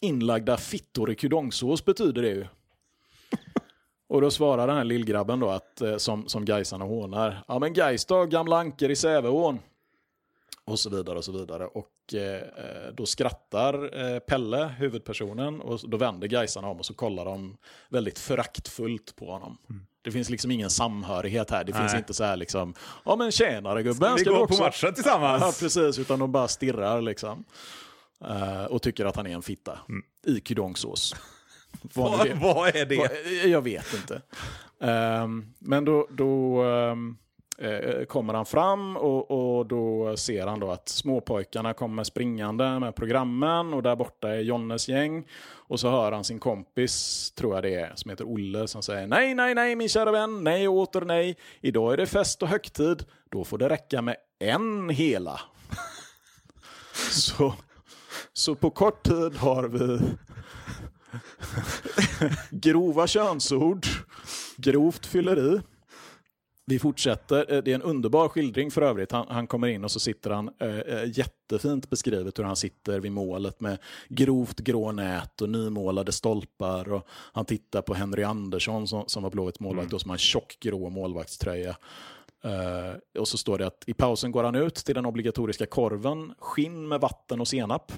[0.00, 2.46] inlagda fittor i kudongsås betyder det ju.
[4.08, 7.44] Och då svarar den här lillgrabben då att, eh, som, som Gaisarna hånar.
[7.48, 9.58] Ja men Gais då, gamla anker i Säveån.
[10.70, 11.66] Och så vidare och så vidare.
[11.66, 17.24] Och eh, då skrattar eh, Pelle, huvudpersonen, och då vänder Gaisarna om och så kollar
[17.24, 17.56] de
[17.88, 19.58] väldigt föraktfullt på honom.
[20.02, 21.64] Det finns liksom ingen samhörighet här.
[21.64, 21.80] Det Nej.
[21.80, 24.14] finns inte så här liksom, ja men tjenare gubben.
[24.14, 25.42] vi ska gå du på också?" matchen tillsammans?
[25.42, 25.98] Ja, precis.
[25.98, 27.44] Utan de bara stirrar liksom.
[28.24, 29.78] Eh, och tycker att han är en fitta.
[30.26, 31.14] I kudongsås.
[31.94, 32.96] Vad Vad, vad är det?
[32.96, 34.22] vad- Jag vet inte.
[34.80, 37.16] Ehm, men då, då ehm,
[37.60, 42.94] eh, kommer han fram och, och då ser han då att småpojkarna kommer springande med
[42.94, 45.26] programmen och där borta är Jonnes gäng.
[45.52, 49.06] Och så hör han sin kompis, tror jag det är, som heter Olle som säger
[49.06, 51.36] nej, nej, nej min kära vän, nej och åter nej.
[51.60, 55.40] Idag är det fest och högtid, då får det räcka med en hela.
[57.10, 57.54] så,
[58.32, 60.00] så på kort tid har vi
[62.50, 63.86] grova könsord,
[64.56, 65.60] grovt fylleri.
[66.70, 67.52] Vi fortsätter.
[67.52, 69.12] Eh, Det är en underbar skildring för övrigt.
[69.12, 73.00] Han, han kommer in och så sitter han eh, eh, jättefint beskrivet hur han sitter
[73.00, 76.92] vid målet med grovt grå nät och nymålade stolpar.
[76.92, 80.18] Och han tittar på Henry Andersson som, som var Blåvitts målvakt och som har en
[80.18, 81.76] tjock grå målvaktströja.
[82.44, 86.34] Eh, och så står det att i pausen går han ut till den obligatoriska korven,
[86.38, 87.92] skinn med vatten och senap.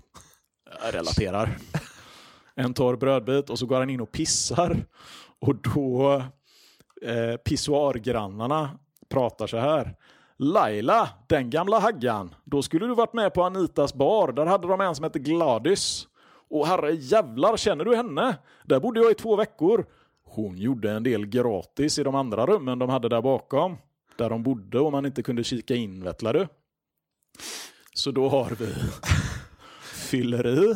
[0.84, 1.58] Jag relaterar
[2.54, 4.86] en torr brödbit och så går han in och pissar.
[5.40, 6.22] Och då
[7.02, 8.70] eh, pissoargrannarna
[9.08, 9.96] pratar så här.
[10.36, 12.34] Laila, den gamla haggan.
[12.44, 14.32] Då skulle du varit med på Anitas bar.
[14.32, 16.06] Där hade de en som hette Gladys.
[16.50, 18.36] Och herre jävlar, känner du henne?
[18.64, 19.86] Där bodde jag i två veckor.
[20.24, 23.76] Hon gjorde en del gratis i de andra rummen de hade där bakom.
[24.16, 26.48] Där de bodde och man inte kunde kika in, vettlar du.
[27.94, 28.74] Så då har vi
[29.82, 30.74] fylleri,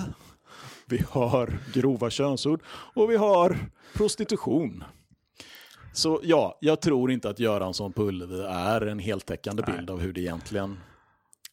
[0.87, 3.59] vi har grova könsord och vi har
[3.95, 4.85] prostitution.
[5.97, 10.13] Så ja, jag tror inte att Göransson på Ullevi är en heltäckande bild av hur
[10.13, 10.79] det egentligen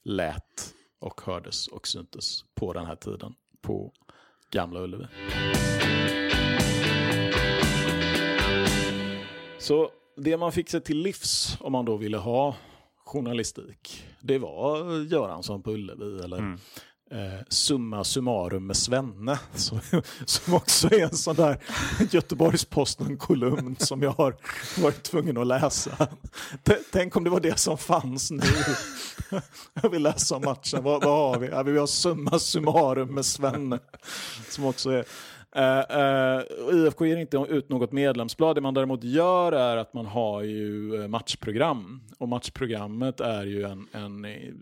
[0.04, 3.92] lät och hördes och syntes på den här tiden på
[4.52, 5.06] Gamla Ullevi.
[9.60, 12.56] Så det man fick sig till livs om man då ville ha
[13.06, 16.58] journalistik, det var Göransson på Ullevi eller
[17.14, 19.80] eh, Summa summarum med Svenne som,
[20.26, 21.58] som också är en sån där
[22.12, 24.36] Göteborgs-Posten-kolumn som jag har
[24.82, 26.08] varit tvungen att läsa.
[26.64, 28.42] T- Tänk om det var det som fanns nu.
[29.82, 30.84] Jag vill läsa om matchen.
[30.84, 31.48] Vad, vad har vi?
[31.48, 33.80] Ja, vi har Summa summarum med Svenne
[34.50, 35.06] som också är
[35.56, 38.56] Uh, uh, IFK ger inte ut något medlemsblad.
[38.56, 42.02] Det man däremot gör är att man har ju eh, matchprogram.
[42.18, 44.54] Och matchprogrammet är ju en, en, eh,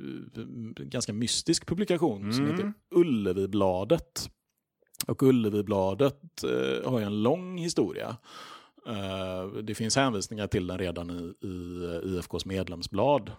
[0.77, 4.29] ganska mystisk publikation som heter Ullevibladet.
[5.07, 8.17] Och Ullevibladet uh, har ju en lång historia.
[9.63, 13.31] Det finns hänvisningar till den redan i, i IFKs medlemsblad.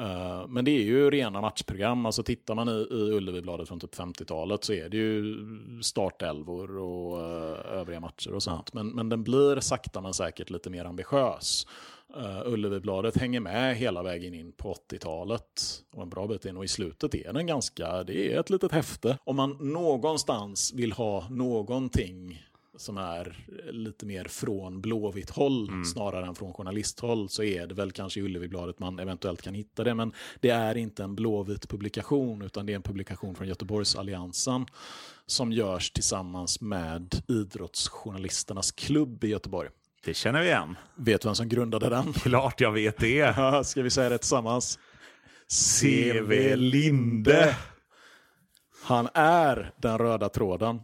[0.00, 2.06] Uh, men det är ju rena matchprogram.
[2.06, 5.36] Alltså tittar man i, i Ullevibladet från typ 50-talet så är det ju
[5.82, 8.72] startelvor och uh, övriga matcher och sånt.
[8.72, 11.66] Men, men den blir sakta men säkert lite mer ambitiös.
[12.16, 16.56] Uh, Ullevibladet hänger med hela vägen in på 80-talet och en bra bit in.
[16.56, 19.18] Och i slutet är den ganska, det är ett litet häfte.
[19.24, 23.36] Om man någonstans vill ha någonting som är
[23.70, 28.22] lite mer från blåvitt håll snarare än från journalisthåll så är det väl kanske i
[28.22, 29.94] Ullevibladet man eventuellt kan hitta det.
[29.94, 34.66] Men det är inte en blåvit publikation utan det är en publikation från Göteborgsalliansen
[35.26, 39.68] som görs tillsammans med Idrottsjournalisternas klubb i Göteborg.
[40.04, 40.76] Det känner vi igen.
[40.96, 42.12] Vet du vem som grundade den?
[42.12, 43.36] Klart jag vet det.
[43.66, 44.78] Ska vi säga det tillsammans?
[45.48, 46.56] C.V.
[46.56, 47.56] Linde.
[48.82, 50.80] Han är den röda tråden.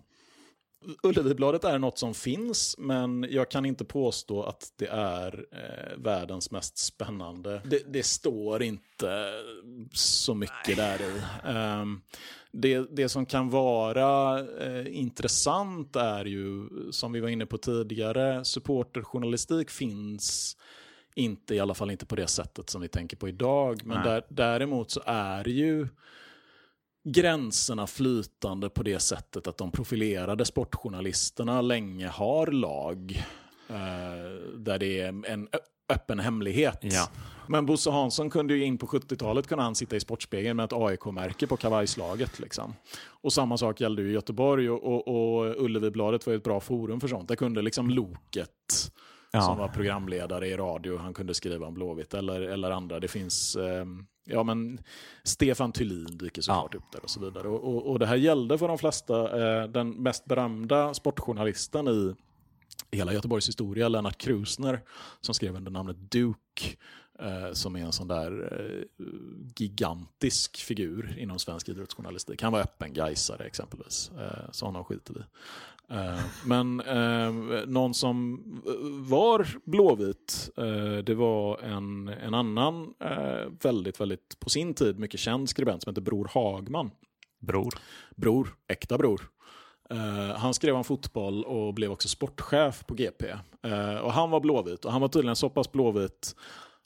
[1.02, 6.50] Ullevibladet är något som finns, men jag kan inte påstå att det är eh, världens
[6.50, 7.62] mest spännande.
[7.64, 9.32] Det, det står inte
[9.92, 11.22] så mycket där i.
[11.44, 12.00] Ehm,
[12.52, 18.44] det, det som kan vara eh, intressant är ju, som vi var inne på tidigare,
[18.44, 20.56] supporterjournalistik finns
[21.14, 23.80] inte, i alla fall inte på det sättet som vi tänker på idag.
[23.84, 25.88] Men där, däremot så är ju
[27.04, 33.24] gränserna flytande på det sättet att de profilerade sportjournalisterna länge har lag
[33.68, 35.48] eh, där det är en
[35.88, 36.78] öppen hemlighet.
[36.82, 37.08] Ja.
[37.46, 40.72] Men Bosse Hansson kunde ju in på 70-talet kunde han sitta i Sportspegeln med ett
[40.72, 42.40] AIK-märke på kavajslaget.
[42.40, 42.74] Liksom.
[43.04, 47.08] Och samma sak gällde i Göteborg och, och, och Ullevibladet var ett bra forum för
[47.08, 47.28] sånt.
[47.28, 48.92] Där kunde liksom Loket
[49.34, 49.40] Ja.
[49.40, 53.00] som var programledare i radio, han kunde skriva om Blåvitt eller, eller andra.
[53.00, 53.84] Det finns, eh,
[54.24, 54.80] ja men
[55.24, 57.48] Stefan Thulin dyker såklart upp där och så vidare.
[57.48, 62.14] Och, och, och det här gällde för de flesta, eh, den mest berömda sportjournalisten i
[62.90, 64.80] hela Göteborgs historia, Lennart Krusner,
[65.20, 66.76] som skrev under namnet Duke,
[67.18, 69.06] eh, som är en sån där eh,
[69.56, 72.42] gigantisk figur inom svensk idrottsjournalistik.
[72.42, 75.20] Han var öppen gaisare exempelvis, eh, så honom skiter vi.
[75.92, 77.32] Eh, men eh,
[77.66, 78.42] någon som
[79.08, 82.94] var blåvit, eh, det var en, en annan
[83.62, 86.90] väldigt, väldigt på sin tid mycket känd skribent som heter Bror Hagman.
[87.40, 87.74] Bror.
[88.16, 89.20] Bror, äkta bror.
[89.90, 93.26] Eh, han skrev om fotboll och blev också sportchef på GP.
[93.62, 96.36] Eh, och han var blåvit och han var tydligen så pass blåvit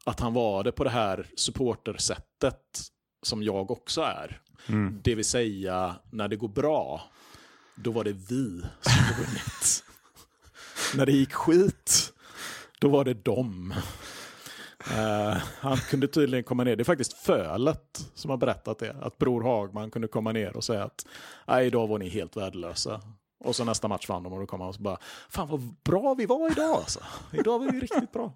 [0.04, 2.80] att han var det på det här supportersättet
[3.22, 4.40] som jag också är.
[4.68, 5.00] Mm.
[5.04, 7.02] Det vill säga, när det går bra,
[7.77, 9.85] då var det vi som vunnit.
[10.97, 12.12] när det gick skit,
[12.79, 13.74] då var det dem.
[14.91, 19.18] Eh, han kunde tydligen komma ner, det är faktiskt Fölet som har berättat det, att
[19.18, 21.07] Bror Hagman kunde komma ner och säga att
[21.47, 23.01] nej, idag var ni helt värdelösa.
[23.39, 24.99] Och så nästa match vann de och då kom han och så bara,
[25.29, 27.01] fan vad bra vi var idag alltså.
[27.33, 28.33] Idag var vi riktigt bra.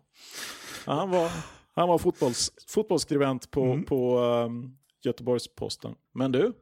[0.86, 1.30] Ja, han var,
[1.74, 3.84] han var fotbolls, fotbollsskribent på, Mm.
[3.84, 5.94] på um, Göteborgs-Posten.
[6.14, 6.52] Men du,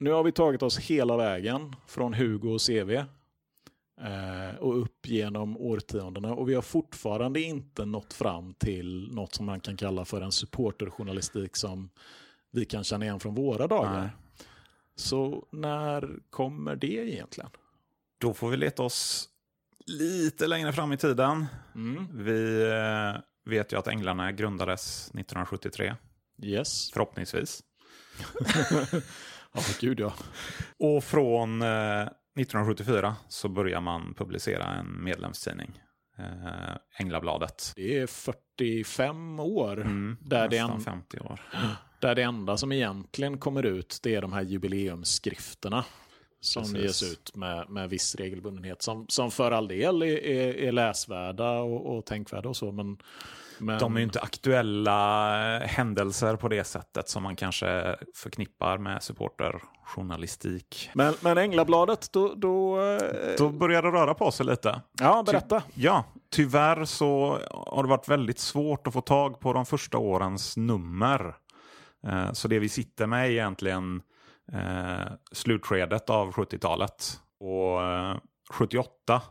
[0.00, 2.90] nu har vi tagit oss hela vägen från Hugo och CV
[4.00, 9.46] eh, och upp genom årtiondena och vi har fortfarande inte nått fram till något som
[9.46, 11.90] man kan kalla för en supporterjournalistik som
[12.50, 14.00] vi kan känna igen från våra dagar.
[14.00, 14.10] Nej.
[14.96, 17.50] Så när kommer det egentligen?
[18.18, 19.28] Då får vi leta oss
[19.86, 21.46] lite längre fram i tiden.
[21.74, 22.06] Mm.
[22.12, 23.20] Vi eh,
[23.50, 25.94] vet ju att Änglarna grundades 1973,
[26.42, 26.90] Yes.
[26.90, 27.62] förhoppningsvis.
[29.54, 30.12] Ja, gud ja.
[30.78, 35.82] Och från eh, 1974 så börjar man publicera en medlemstidning.
[36.18, 37.72] Eh, Änglabladet.
[37.76, 39.80] Det är 45 år.
[39.80, 41.40] Mm, Där det en- 50 år.
[42.00, 45.84] Där det enda som egentligen kommer ut det är de här jubileumsskrifterna.
[46.42, 46.82] Som Precis.
[46.82, 48.82] ges ut med, med viss regelbundenhet.
[48.82, 52.72] Som, som för all del är, är, är läsvärda och, och tänkvärda och så.
[52.72, 52.98] Men,
[53.60, 59.02] men, De är ju inte aktuella händelser på det sättet som man kanske förknippar med
[59.02, 60.90] supporterjournalistik.
[60.94, 62.34] men, men Änglabladet, då...
[62.34, 62.98] då, eh,
[63.38, 64.80] Då börjar det röra på sig lite.
[65.00, 65.62] ja, berätta.
[65.74, 70.56] Ja, tyvärr så har det varit väldigt svårt att få tag på de första årens
[70.56, 71.34] nummer.
[72.06, 74.02] Eh, Så det vi sitter med är egentligen
[74.52, 77.20] eh, slutskedet av 70-talet.
[77.40, 78.16] Och eh,
[78.50, 79.22] 78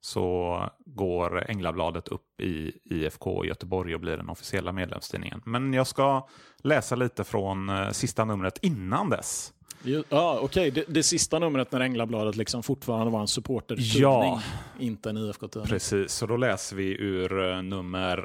[0.00, 5.42] så går Änglabladet upp i IFK Göteborg och blir den officiella medlemstidningen.
[5.44, 6.28] Men jag ska
[6.62, 9.52] läsa lite från eh, sista numret innan dess.
[9.82, 10.70] Ja, okej.
[10.70, 14.02] Det, det sista numret när Änglabladet liksom fortfarande var en supportertidning.
[14.02, 14.42] Ja.
[14.78, 15.68] Inte en IFK-tidning.
[15.68, 18.24] Precis, så då läser vi ur eh, nummer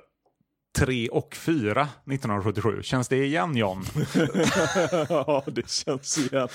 [0.76, 2.84] 3 och 4 1977.
[2.84, 3.84] Känns det igen John?
[5.10, 6.48] ja, det känns igen.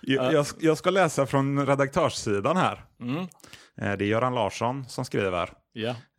[0.00, 2.84] Jag, jag, jag ska läsa från redaktörssidan här.
[3.00, 3.26] Mm.
[3.80, 5.50] Eh, Det är Göran Larsson som skriver.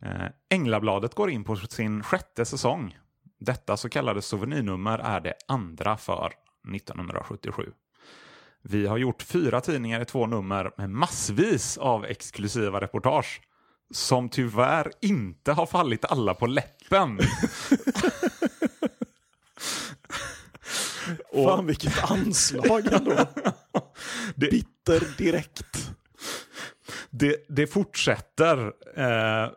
[0.02, 2.98] Eh, Änglabladet går in på sin sjätte säsong.
[3.40, 6.32] Detta så kallade souvenirnummer är det andra för
[6.74, 7.72] 1977.
[8.62, 13.40] Vi har gjort fyra tidningar i två nummer med massvis av exklusiva reportage
[13.90, 17.18] som tyvärr inte har fallit alla på läppen.
[21.34, 23.12] Fan vilket anslag ändå.
[24.34, 25.90] Det, Bitter direkt.
[27.10, 29.50] Det, det fortsätter eh,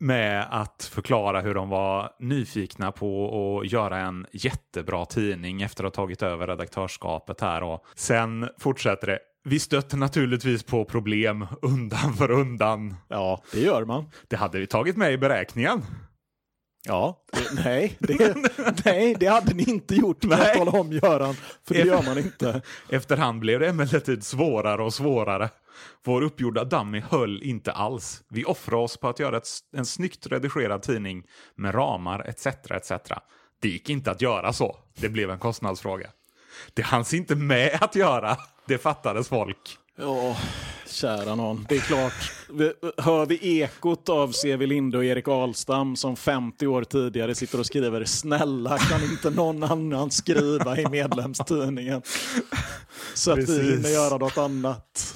[0.00, 5.96] med att förklara hur de var nyfikna på att göra en jättebra tidning efter att
[5.96, 7.62] ha tagit över redaktörskapet här.
[7.62, 9.18] Och sen fortsätter det.
[9.44, 12.96] Vi stötte naturligtvis på problem undan för undan.
[13.08, 14.10] Ja, det gör man.
[14.28, 15.82] Det hade vi tagit med i beräkningen.
[16.84, 18.36] Ja, det, nej, det,
[18.84, 20.56] nej, det hade ni inte gjort med att Nej.
[20.56, 21.34] tala om Göran.
[21.68, 22.62] För det gör man inte.
[22.88, 25.50] Efterhand blev det emellertid svårare och svårare.
[26.04, 28.22] Vår uppgjorda dummy höll inte alls.
[28.28, 31.24] Vi offrade oss på att göra ett, en snyggt redigerad tidning
[31.54, 32.46] med ramar etc.
[32.46, 32.92] etc.
[33.60, 34.76] Det gick inte att göra så.
[35.00, 36.10] Det blev en kostnadsfråga.
[36.74, 38.36] Det hanns inte med att göra.
[38.66, 39.78] Det fattades folk.
[40.00, 40.36] Ja,
[40.86, 41.66] kära någon.
[41.68, 42.32] Det är klart.
[42.52, 44.66] Vi- Hör vi ekot av C.V.
[44.66, 49.62] Linde och Erik Ahlstam som 50 år tidigare sitter och skriver snälla kan inte någon
[49.62, 52.02] annan skriva i medlemstidningen?
[53.14, 53.72] Så att vi Precis.
[53.72, 55.14] hinner göra något annat.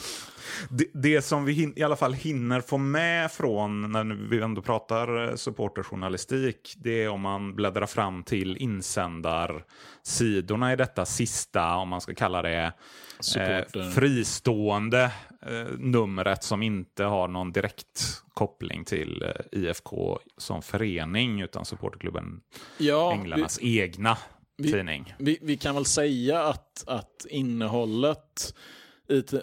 [0.71, 4.63] Det, det som vi hin- i alla fall hinner få med från när vi ändå
[4.63, 11.89] pratar eh, supporterjournalistik, det är om man bläddrar fram till insändarsidorna i detta sista, om
[11.89, 12.73] man ska kalla det,
[13.37, 15.03] eh, fristående
[15.47, 18.03] eh, numret som inte har någon direkt
[18.35, 22.41] koppling till eh, IFK som förening, utan supporterklubben
[22.79, 24.19] Ja, Änglarnas egna
[24.57, 25.15] vi- tidning.
[25.19, 28.55] Vi, vi kan väl säga att, att innehållet,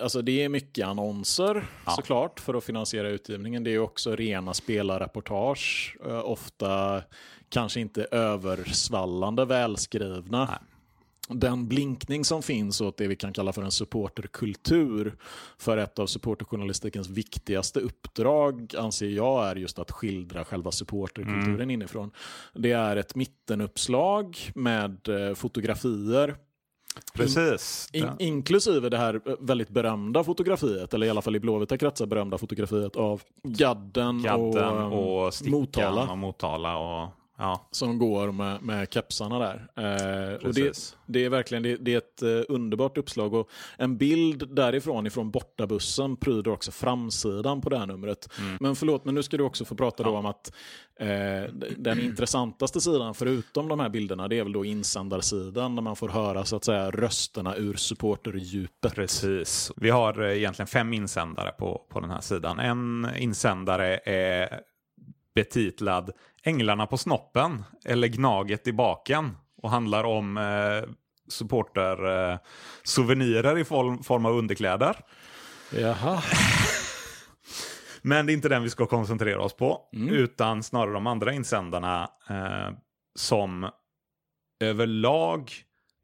[0.01, 1.91] alltså det är mycket annonser Ja.
[1.91, 3.63] såklart för att finansiera utgivningen.
[3.63, 7.01] Det är också rena spelarreportage, eh, ofta
[7.49, 10.59] kanske inte översvallande välskrivna.
[11.29, 15.15] Den blinkning som finns åt det vi kan kalla för en supporterkultur
[15.57, 21.71] för ett av supporterjournalistikens viktigaste uppdrag anser jag är just att skildra själva supporterkulturen mm.
[21.71, 22.11] inifrån.
[22.53, 26.35] Det är ett mittenuppslag med eh, fotografier
[27.13, 27.89] Precis.
[27.93, 32.37] In, inklusive det här väldigt berömda fotografiet, eller i alla fall i blåvita kretsar berömda
[32.37, 36.11] fotografiet av Gadden, Gadden och, och Motala.
[36.11, 37.09] Och Motala och
[37.39, 37.67] Ja.
[37.71, 39.67] Som går med, med kepsarna där.
[39.75, 43.33] Eh, och det, det, är verkligen det, det är ett uh, underbart uppslag.
[43.33, 48.29] Och en bild därifrån, ifrån bortabussen, pryder också framsidan på det här numret.
[48.39, 48.57] Mm.
[48.59, 50.09] Men förlåt, men nu ska du också få prata ja.
[50.09, 50.53] då om att
[50.99, 55.95] eh, den intressantaste sidan, förutom de här bilderna, det är väl då insändarsidan, där man
[55.95, 58.95] får höra så att säga rösterna ur supporterdjupet.
[58.95, 59.71] Precis.
[59.75, 62.59] Vi har eh, egentligen fem insändare på, på den här sidan.
[62.59, 64.61] En insändare är
[65.39, 66.11] betitlad
[66.43, 70.89] Änglarna på snoppen eller Gnaget i baken och handlar om eh,
[71.27, 72.37] supporter eh,
[72.83, 74.95] souvenirer i form, form av underkläder.
[75.71, 76.21] Jaha.
[78.01, 80.09] Men det är inte den vi ska koncentrera oss på, mm.
[80.09, 82.77] utan snarare de andra insändarna eh,
[83.15, 83.69] som
[84.59, 85.51] överlag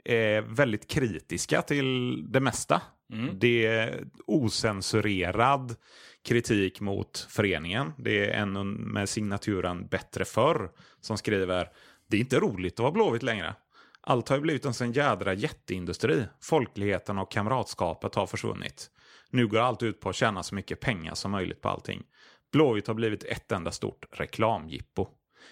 [0.05, 2.81] är väldigt kritiska till det mesta.
[3.13, 3.39] Mm.
[3.39, 5.75] Det är osensurerad
[6.23, 7.93] kritik mot föreningen.
[7.97, 11.69] Det är en med signaturen Bättre förr som skriver
[12.07, 13.55] Det är inte roligt att vara Blåvitt längre.
[14.01, 16.23] Allt har ju blivit en sån jädra jätteindustri.
[16.41, 18.91] Folkligheten och kamratskapet har försvunnit.
[19.29, 22.03] Nu går allt ut på att tjäna så mycket pengar som möjligt på allting.
[22.51, 25.07] Blåvitt har blivit ett enda stort reklamgippo.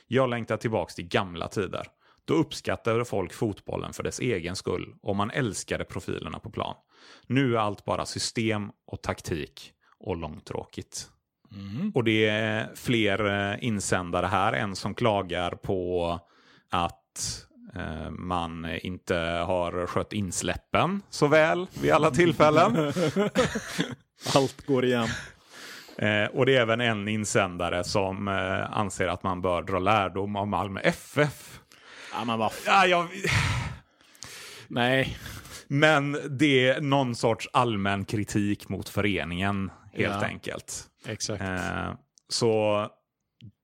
[0.08, 1.88] Jag längtar tillbaks till gamla tider.
[2.26, 6.76] Då uppskattade folk fotbollen för dess egen skull och man älskade profilerna på plan.
[7.28, 11.10] Nu är allt bara system och taktik och långtråkigt.
[11.52, 11.92] Mm.
[11.96, 16.20] Och det är fler eh, insändare här, en som klagar på
[16.70, 17.46] att
[17.76, 19.16] eh, man inte
[19.48, 22.76] har skött insläppen så väl vid alla tillfällen.
[24.36, 25.08] Allt går igen.
[25.98, 28.28] Eh, och det är även en insändare som
[28.72, 31.60] anser att man bör dra lärdom av Malmö FF.
[32.14, 33.08] Ja, men vad ja, jag...
[34.68, 35.18] Nej.
[35.68, 40.84] Men det är någon sorts allmän kritik mot föreningen helt ja, enkelt.
[41.06, 41.42] Exakt.
[41.42, 41.94] Eh,
[42.30, 42.88] så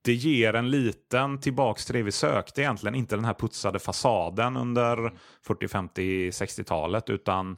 [0.01, 2.95] det ger en liten tillbaks till det vi sökte egentligen.
[2.95, 7.57] Inte den här putsade fasaden under 40, 50, 60-talet utan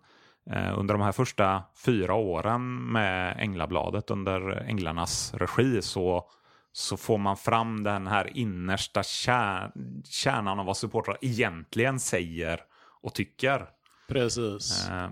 [0.52, 6.30] eh, under de här första fyra åren med Änglabladet under Änglarnas regi så,
[6.74, 9.72] så får man fram den här innersta kär,
[10.06, 12.60] kärnan av vad supportrar egentligen säger
[13.02, 13.70] och tycker.
[14.08, 14.90] Precis.
[14.90, 15.10] Eh,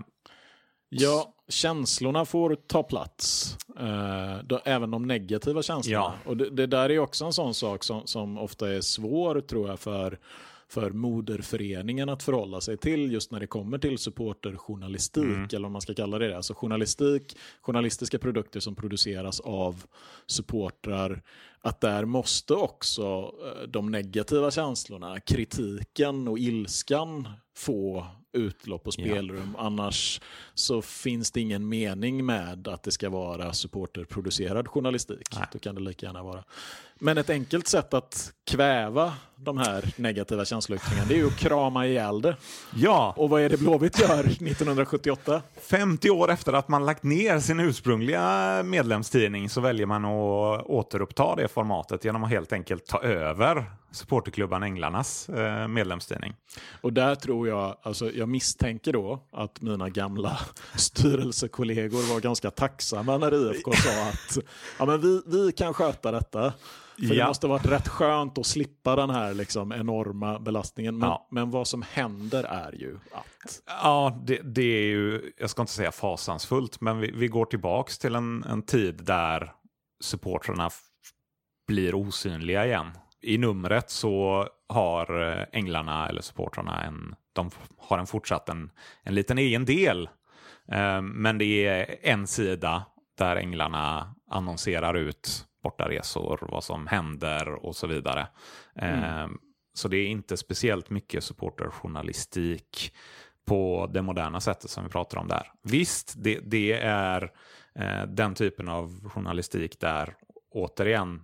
[0.92, 3.56] Ja, känslorna får ta plats.
[3.78, 5.98] Eh, då, även de negativa känslorna.
[6.24, 6.30] Ja.
[6.30, 9.68] Och det, det, där är också en sån sak som, som ofta är svår tror
[9.68, 10.18] jag för,
[10.70, 15.24] för moderföreningen att förhålla sig till just när det kommer till supporterjournalistik.
[15.24, 15.48] Mm.
[15.52, 16.36] Eller vad man ska kalla det.
[16.36, 19.84] Alltså journalistik, journalistiska produkter som produceras av
[20.26, 21.22] supportrar.
[21.60, 29.54] Att där måste också eh, de negativa känslorna, kritiken och ilskan få utlopp och spelrum.
[29.58, 29.64] Ja.
[29.64, 30.20] Annars
[30.54, 35.28] så finns det ingen mening med att det ska vara supporterproducerad journalistik.
[35.34, 35.44] Nej.
[35.52, 36.44] Då kan det lika gärna vara.
[36.98, 41.86] Men ett enkelt sätt att kväva de här negativa känsloyttringarna det är ju att krama
[41.86, 42.36] ihjäl det.
[42.76, 43.14] Ja.
[43.16, 45.42] Och vad är det Blåvitt gör 1978?
[45.60, 51.36] 50 år efter att man lagt ner sin ursprungliga medlemstidning så väljer man att återuppta
[51.36, 56.34] det formatet genom att helt enkelt ta över supporterklubban Änglarnas eh, medlemstidning.
[56.80, 60.38] Och där tror jag, alltså jag misstänker då att mina gamla
[60.74, 64.38] styrelsekollegor var ganska tacksamma när IFK sa att
[64.78, 66.52] ja, men vi, vi kan sköta detta.
[67.08, 67.24] För ja.
[67.24, 70.98] det måste varit rätt skönt att slippa den här liksom enorma belastningen.
[70.98, 71.28] Men, ja.
[71.30, 73.62] men vad som händer är ju att...
[73.66, 77.98] Ja, det, det, är ju, jag ska inte säga fasansfullt, men vi, vi går tillbaks
[77.98, 79.52] till en, en tid där
[80.00, 80.70] supportrarna
[81.66, 82.86] blir osynliga igen.
[83.22, 88.70] I numret så har eh, änglarna eller supportrarna en, de har en fortsatt en,
[89.02, 90.08] en liten egen del.
[90.68, 92.86] Eh, men det är en sida
[93.18, 98.26] där änglarna annonserar ut bortaresor, vad som händer och så vidare.
[98.76, 99.04] Mm.
[99.04, 99.28] Eh,
[99.74, 102.94] så det är inte speciellt mycket supporterjournalistik
[103.44, 105.52] på det moderna sättet som vi pratar om där.
[105.62, 107.32] Visst, det, det är
[107.74, 110.14] eh, den typen av journalistik där
[110.50, 111.22] återigen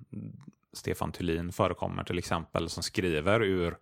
[0.77, 3.77] Stefan Thulin förekommer till exempel som skriver ur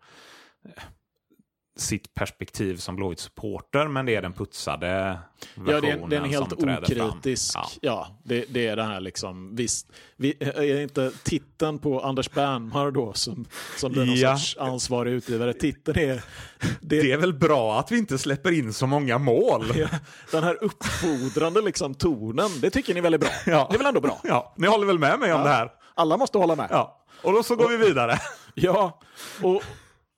[1.77, 5.19] sitt perspektiv som Blåvitt supporter, men det är den putsade
[5.55, 7.09] versionen Ja, det är, det är en helt som träder fram.
[7.11, 7.55] okritisk.
[7.57, 7.69] Ja.
[7.83, 9.57] Ja, det, det är det här liksom.
[9.57, 9.87] Visst,
[10.17, 13.45] vi, är inte titeln på Anders Bernhard då som,
[13.77, 14.37] som blir någon Ja.
[14.37, 15.53] sorts ansvarig utgivare?
[15.55, 16.25] Titeln är...
[16.81, 19.65] Det, Det är väl bra att vi inte släpper in så många mål?
[19.77, 19.89] Ja,
[20.31, 23.31] den här uppfordrande liksom, tonen, det tycker ni väl är bra?
[23.47, 23.67] Ja.
[23.71, 24.21] Det är väl ändå bra?
[24.25, 25.71] Ja, ni håller väl med mig om det här?
[25.95, 26.69] Alla måste hålla med.
[26.71, 27.05] Ja.
[27.23, 28.19] Och då så går vi vidare.
[28.57, 29.01] Ja,
[29.43, 29.63] och,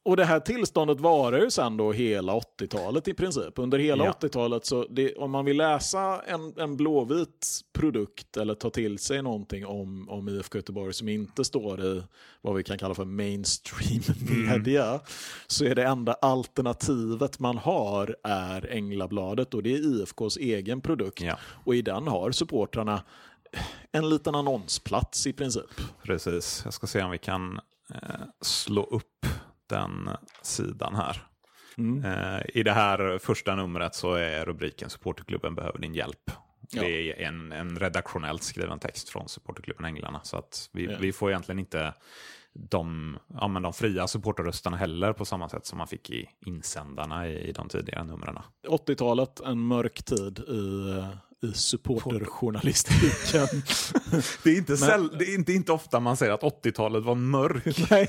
[0.05, 3.59] och det här tillståndet varar ju sen då hela 80-talet i princip.
[3.59, 4.15] Under hela Ja.
[4.21, 9.23] 80-talet, så det, om man vill läsa en, en blåvit produkt eller ta till sig
[9.23, 12.03] någonting om, om IFK Göteborg som inte står i
[12.41, 14.03] vad vi kan kalla för mainstream
[14.49, 15.01] media,
[15.47, 21.21] så är det enda alternativet man har är Änglabladet och det är IFKs egen produkt.
[21.23, 21.39] Ja.
[21.65, 23.03] Och i den har supportrarna
[23.93, 25.71] en liten annonsplats i princip.
[26.03, 27.61] Precis, jag ska se om vi kan
[27.95, 29.27] eh, slå upp
[29.69, 30.11] den
[30.43, 31.23] sidan här.
[31.79, 32.05] Mm.
[32.05, 36.31] Eh, I det här första numret så är rubriken Supporterklubben behöver din hjälp.
[36.71, 36.83] Ja.
[36.83, 40.21] Det är en, en redaktionellt skriven text från Supporterklubben Änglarna.
[40.23, 40.99] Så att vi, Ja.
[41.01, 41.95] vi får egentligen inte
[42.53, 47.29] de, ja, men de fria supporterrösterna heller på samma sätt som man fick i insändarna
[47.29, 48.39] i, i de tidigare numren.
[48.69, 51.03] 80-talet, en mörk tid i,
[51.43, 53.47] i supporterjournalistiken.
[54.43, 57.65] Det är, inte säll- det, är inte, inte ofta man säger att 80-talet var mörk.
[57.91, 58.07] Nej,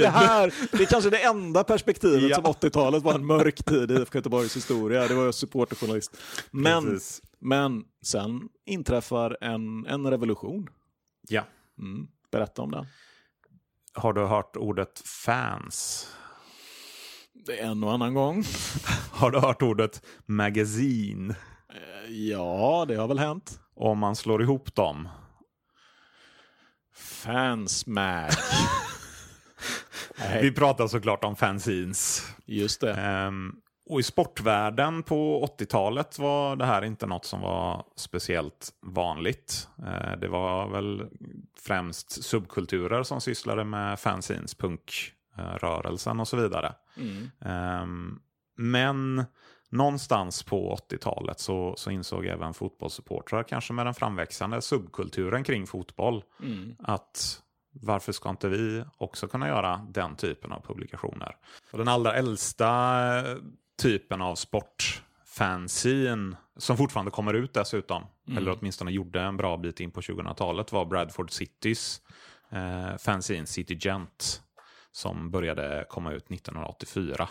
[0.00, 2.34] det, här, det är kanske det enda perspektivet Ja.
[2.36, 5.08] som 80-talet var en mörk tid i IFK Göteborgs historia.
[5.08, 6.16] Det var jag supporterjournalist.
[6.50, 7.22] Men, Precis.
[7.40, 10.68] men sen inträffar en, en revolution.
[11.28, 11.44] Ja.
[11.78, 12.06] Mm.
[12.32, 12.86] Berätta om den.
[13.92, 16.06] Har du hört ordet fans?
[17.46, 18.44] Det är en och annan gång.
[19.12, 21.34] Har du hört ordet magasin?
[22.08, 23.60] Ja, det har väl hänt.
[23.74, 25.08] Om man slår ihop dem.
[26.94, 28.30] Fansmag.
[30.18, 32.26] Nej, Vi pratar såklart om fanzines.
[32.46, 32.94] just det.
[32.94, 33.54] Ehm,
[33.90, 39.68] och i sportvärlden på 80-talet var det här inte något som var speciellt vanligt.
[39.86, 41.06] Eh, det var väl
[41.66, 46.74] främst subkulturer som sysslade med fanzines, punkrörelsen och så vidare.
[46.96, 47.30] Mm.
[47.40, 48.18] Ehm,
[48.56, 49.24] men
[49.68, 56.24] någonstans på 80-talet så, så insåg även fotbollssupportrar, kanske med den framväxande subkulturen kring fotboll,
[56.42, 56.74] Mm.
[56.78, 57.42] att
[57.72, 61.36] varför ska inte vi också kunna göra den typen av publikationer?
[61.70, 62.68] Och den allra äldsta
[63.18, 63.36] eh,
[63.82, 68.02] typen av sportfanzine, som fortfarande kommer ut dessutom,
[68.36, 72.00] eller åtminstone gjorde en bra bit in på 2000-talet, var Bradford Citys
[72.50, 74.42] eh, fanzine City Gent,
[74.92, 77.28] som började komma ut 1984.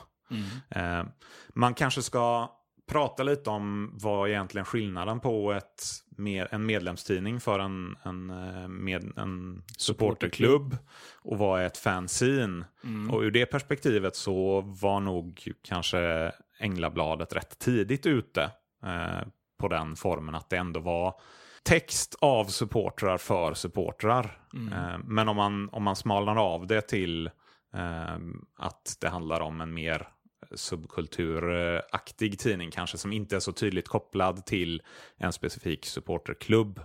[0.69, 1.03] Eh,
[1.49, 2.51] man kanske ska
[2.87, 8.67] prata lite om vad egentligen skillnaden på ett, med, en medlemstidning för en, en, eh,
[8.67, 10.77] med, en supporterklubb
[11.21, 12.65] och vad är ett fanzine.
[13.11, 18.51] Och ur det perspektivet så var nog kanske Änglabladet rätt tidigt ute
[18.83, 19.27] eh,
[19.59, 21.19] på den formen att det ändå var
[21.63, 24.41] text av supportrar för supportrar.
[24.53, 27.27] Eh, men om man, om man smalnar av det till
[27.73, 28.17] eh,
[28.57, 30.07] att det handlar om en mer
[30.55, 34.81] subkulturaktig tidning kanske som inte är så tydligt kopplad till
[35.17, 36.79] en specifik supporterklubb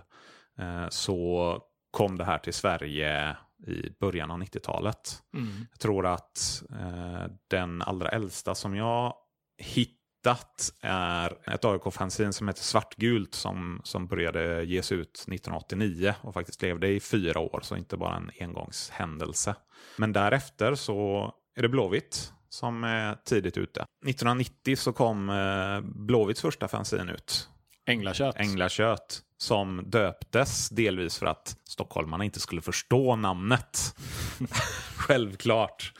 [0.59, 1.59] eh, så
[1.91, 3.37] kom det här till Sverige
[3.67, 5.23] i början av 90-talet.
[5.71, 9.13] Jag tror att eh, den allra äldsta som jag
[9.57, 16.61] hittat är ett AIK-fanzine som heter Svartgult som, som började ges ut 1989 och faktiskt
[16.61, 19.55] levde i fyra år, så inte bara en engångshändelse.
[19.97, 23.81] Men därefter så är det Blåvitt som är tidigt ute.
[23.81, 27.49] 1990 så kom eh, Blåvitts första fanzine ut,
[27.85, 28.35] Änglakött.
[28.35, 33.95] Änglakött, som döptes delvis för att stockholmarna inte skulle förstå namnet.
[34.97, 35.93] Självklart.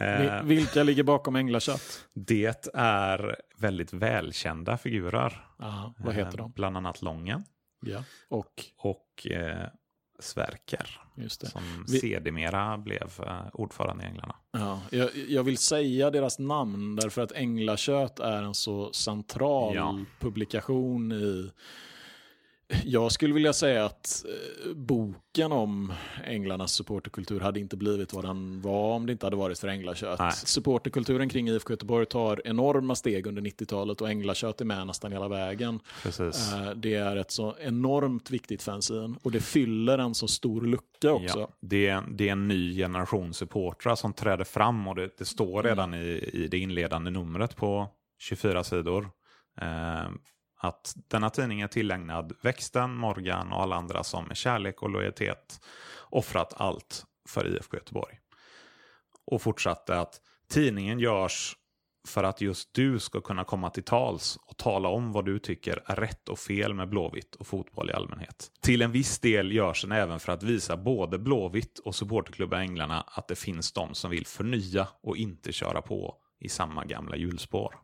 [0.00, 2.04] Eh, Vi- Vilka ligger bakom Änglakött?
[2.14, 5.46] det är väldigt välkända figurer.
[5.62, 6.52] Aha, vad heter Eh, de?
[6.52, 7.44] Bland annat Lången
[7.86, 8.04] Ja.
[8.28, 9.68] Och, och eh,
[10.18, 11.00] Sverker.
[11.14, 11.46] just det.
[11.46, 14.34] Som Vi- sedermera blev eh, ordförande i Änglarna.
[14.52, 19.98] Ja, jag, jag vill säga deras namn därför att Änglakött är en så central Ja.
[20.20, 21.50] publikation i...
[22.84, 25.92] Jag skulle vilja säga att eh, boken om
[26.24, 30.18] Änglarnas supporterkultur hade inte blivit vad den var om det inte hade varit för Änglakött.
[30.18, 30.32] Nej.
[30.32, 35.28] Supporterkulturen kring IFK Göteborg tar enorma steg under 90-talet och Änglakött är med nästan hela
[35.28, 35.80] vägen.
[36.02, 36.52] Precis.
[36.52, 41.12] Eh, Det är ett så enormt viktigt fanzine och det fyller en så stor lucka
[41.12, 41.38] också.
[41.38, 45.24] Ja, det, är, det är en ny generation supportrar som träder fram och det, det
[45.24, 47.88] står redan i, i det inledande numret på
[48.18, 49.10] 24 sidor.
[49.60, 50.08] Eh,
[50.58, 55.60] att denna tidning är tillägnad Växten, Morgan och alla andra som med kärlek och lojalitet
[56.10, 58.18] offrat allt för IFK Göteborg.
[59.26, 61.56] Och fortsatte att tidningen görs
[62.08, 65.82] för att just du ska kunna komma till tals och tala om vad du tycker
[65.86, 68.50] är rätt och fel med Blåvitt och fotboll i allmänhet.
[68.60, 73.00] Till en viss del görs den även för att visa både Blåvitt och supporterklubben Änglarna
[73.00, 77.74] att det finns de som vill förnya och inte köra på i samma gamla hjulspår.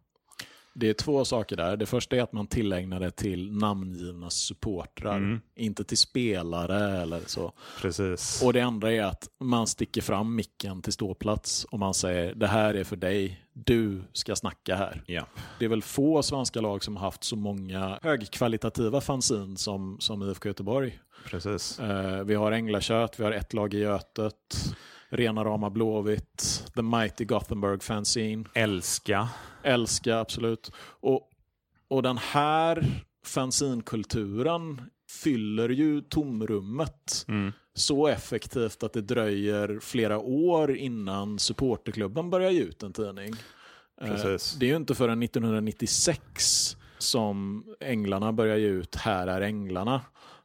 [0.77, 1.77] Det är två saker där.
[1.77, 5.41] Det första är att man tillägnar det till namngivna supportrar, Mm.
[5.57, 7.53] inte till spelare eller så.
[7.81, 8.43] Precis.
[8.43, 12.47] Och det andra är att man sticker fram micken till ståplats och man säger det
[12.47, 15.03] här är för dig, du ska snacka här.
[15.07, 15.27] ja.
[15.59, 20.23] Det är väl få svenska lag som har haft så många högkvalitativa fanzin som, som
[20.31, 20.99] IFK Göteborg.
[21.27, 21.81] Precis.
[21.81, 24.35] Eh, vi har Änglakött, vi har ett lag i Götet,
[25.09, 29.29] Rena rama Blåvitt, The Mighty Gothenburg Fanzine, Älska.
[29.63, 30.71] Älska absolut.
[31.01, 31.31] Och,
[31.89, 32.85] och den här
[33.27, 37.53] fanzinkulturen fyller ju tomrummet Mm.
[37.75, 43.35] så effektivt att det dröjer flera år innan supporterklubben börjar ge ut en tidning.
[44.01, 44.55] Eh, Precis.
[44.55, 50.01] Det är ju inte förrän 1996 som Änglarna börjar ge ut Här är Änglarna.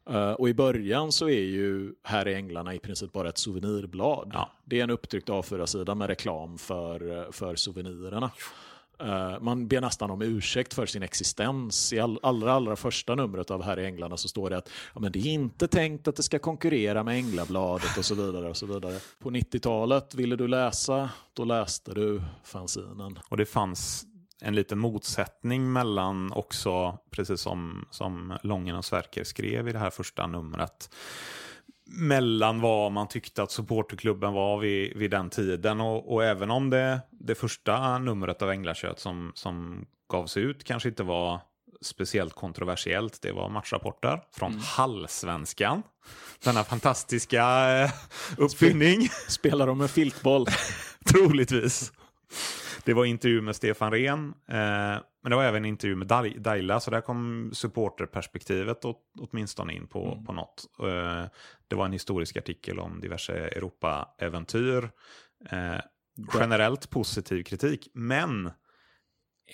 [0.10, 4.32] Eh, Och i början så är ju Här är Änglarna i princip bara ett souvenirblad.
[4.34, 4.52] Ja.
[4.66, 8.32] Det är en upptryckt A4-sida med reklam för, eh, för souvenirerna.
[9.00, 11.94] Eh, Man ber nästan om ursäkt för sin existens.
[11.94, 15.00] I all, allra, allra första numret av Här är Änglarna så står det att ja,
[15.00, 18.50] men det är inte tänkt att det ska konkurrera med Änglabladet och så vidare.
[18.50, 19.00] och så vidare.
[19.20, 23.20] På 90-talet ville du läsa, då läste du fanzinen.
[23.30, 24.06] Och det fanns
[24.42, 29.90] en liten motsättning mellan också, precis som, som Lången och Sverker skrev i det här
[29.90, 30.90] första numret,
[31.86, 35.82] mellan vad man tyckte att supporterklubben var vid, vid den tiden.
[35.82, 40.90] Och, och även om det, det första numret av Änglakött som, som gavs ut kanske
[40.90, 41.42] inte var
[41.82, 43.22] speciellt kontroversiellt.
[43.22, 45.84] Det var matchrapporter från Hallsvenskan.
[46.44, 47.92] Denna fantastiska eh,
[48.38, 49.10] uppfinning.
[49.28, 50.46] Spelar de med filtboll?
[51.06, 51.92] Troligtvis.
[52.84, 56.80] Det var intervju med Stefan Rehn, eh, men det var även intervju med Dai- Daila,
[56.80, 60.64] så där kom supporterperspektivet åt, åtminstone in på, på något.
[60.80, 61.26] Eh,
[61.68, 64.90] det var en historisk artikel om diverse Europa-äventyr.
[65.50, 65.80] Eh,
[66.34, 68.52] generellt positiv kritik, men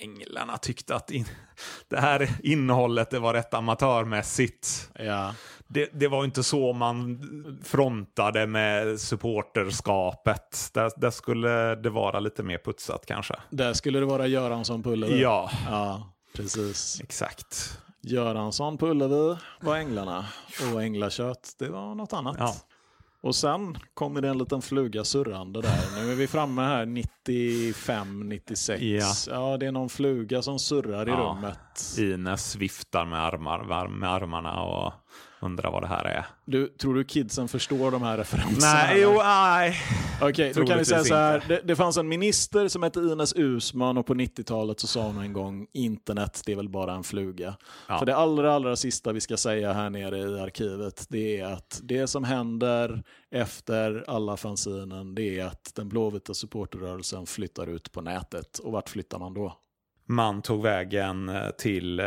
[0.02, 1.26] Änglarna tyckte att in,
[1.90, 4.90] det här innehållet det var rätt amatörmässigt.
[5.00, 5.34] Ja.
[5.68, 7.20] Det, det var inte så man
[7.64, 10.70] frontade med supporterskapet.
[10.74, 13.36] Där, där skulle det vara lite mer putsat kanske.
[13.50, 15.22] Där skulle det vara Göransson på Ullevi.
[15.22, 17.02] Ja, Ja, precis.
[17.02, 17.80] exakt.
[18.02, 20.26] Göransson på Ullevi var Änglarna
[20.74, 22.36] och Änglakött, det var något annat.
[22.40, 22.56] Ja.
[23.26, 26.04] Och sen kommer det en liten fluga surrande där.
[26.06, 28.82] Nu är vi framme här 95, 96.
[28.84, 29.14] Ja.
[29.30, 31.16] Ja, det är någon fluga som surrar i Ja.
[31.18, 31.98] rummet.
[32.00, 34.94] Ines viftar med, armar, med armarna och
[35.40, 36.26] undrar vad det här är.
[36.46, 38.74] Du, tror du kidsen förstår de här referenserna?
[38.74, 39.76] Nej, jo, nej.
[40.22, 41.44] Okej, då kan vi säga så här.
[41.48, 45.18] Det, det fanns en minister som hette Ines Usman och på 90-talet så sa hon
[45.18, 47.56] en gång internet, det är väl bara en fluga.
[47.88, 48.00] Ja.
[48.00, 51.80] För det allra, allra sista vi ska säga här nere i arkivet, det är att
[51.84, 58.02] det som händer efter alla fanzinen, det är att den blåvita supporterrörelsen flyttar ut på
[58.02, 58.60] nätet.
[58.60, 59.58] Och vart flyttar man då?
[60.08, 62.06] Man tog vägen eh, till eh,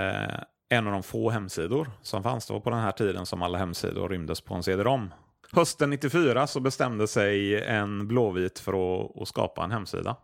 [0.69, 2.47] en av de få hemsidor som fanns.
[2.47, 5.15] Det var på den här tiden som alla hemsidor rymdes på en CD-ROM.
[5.53, 8.73] Hösten 94 så bestämde sig en blåvit för
[9.05, 10.17] att, att skapa en hemsida.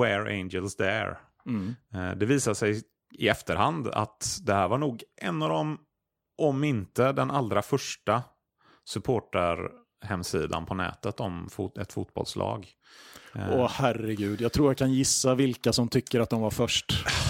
[0.00, 1.16] Where Angels Dare.
[1.46, 1.74] Mm.
[1.94, 2.82] Eh, Det visade sig
[3.18, 5.78] i efterhand att det här var nog en av de,
[6.38, 8.22] om inte den allra första
[8.84, 12.68] supporterhemsidan på nätet om fot, ett fotbollslag.
[13.34, 17.04] Eh, Åh herregud, jag tror jag kan gissa vilka som tycker att de var först.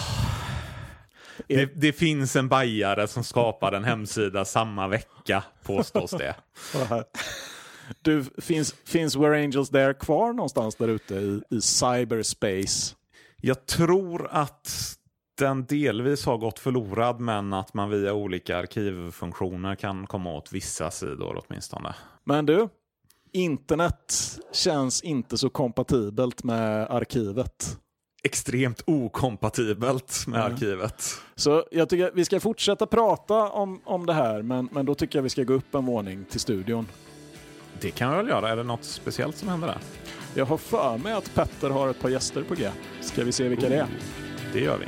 [1.47, 6.35] Det, det finns en bajare som skapade en hemsida samma vecka, påstås det.
[8.03, 12.95] Du, finns, finns Where Angels There kvar någonstans där ute i, i cyberspace?
[13.41, 14.99] Jag tror att
[15.39, 20.91] den delvis har gått förlorad, men att man via olika arkivfunktioner kan komma åt vissa
[20.91, 21.95] sidor åtminstone.
[22.25, 22.69] Men du,
[23.33, 24.15] internet
[24.53, 27.79] känns inte så kompatibelt med arkivet.
[28.29, 31.05] Extremt okompatibelt med arkivet.
[31.37, 34.95] Så jag tycker att vi ska fortsätta prata om, om det här, men, men då
[34.95, 36.87] tycker jag vi ska gå upp en våning till studion.
[37.81, 38.49] Det kan vi väl göra.
[38.49, 39.79] Är det något speciellt som händer där?
[40.35, 42.71] Jag har för mig att Petter har ett par gäster på G.
[43.01, 43.87] Ska vi se vilka det är?
[44.53, 44.87] Det gör vi.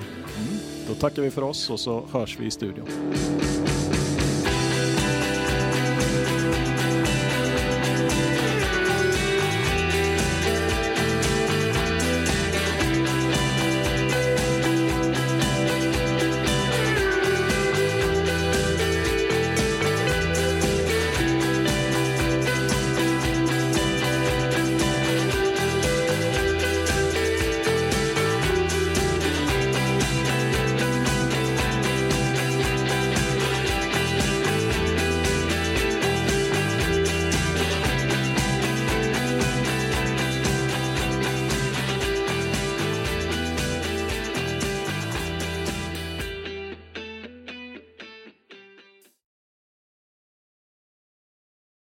[0.88, 2.86] Då tackar vi för oss och så hörs vi i studion.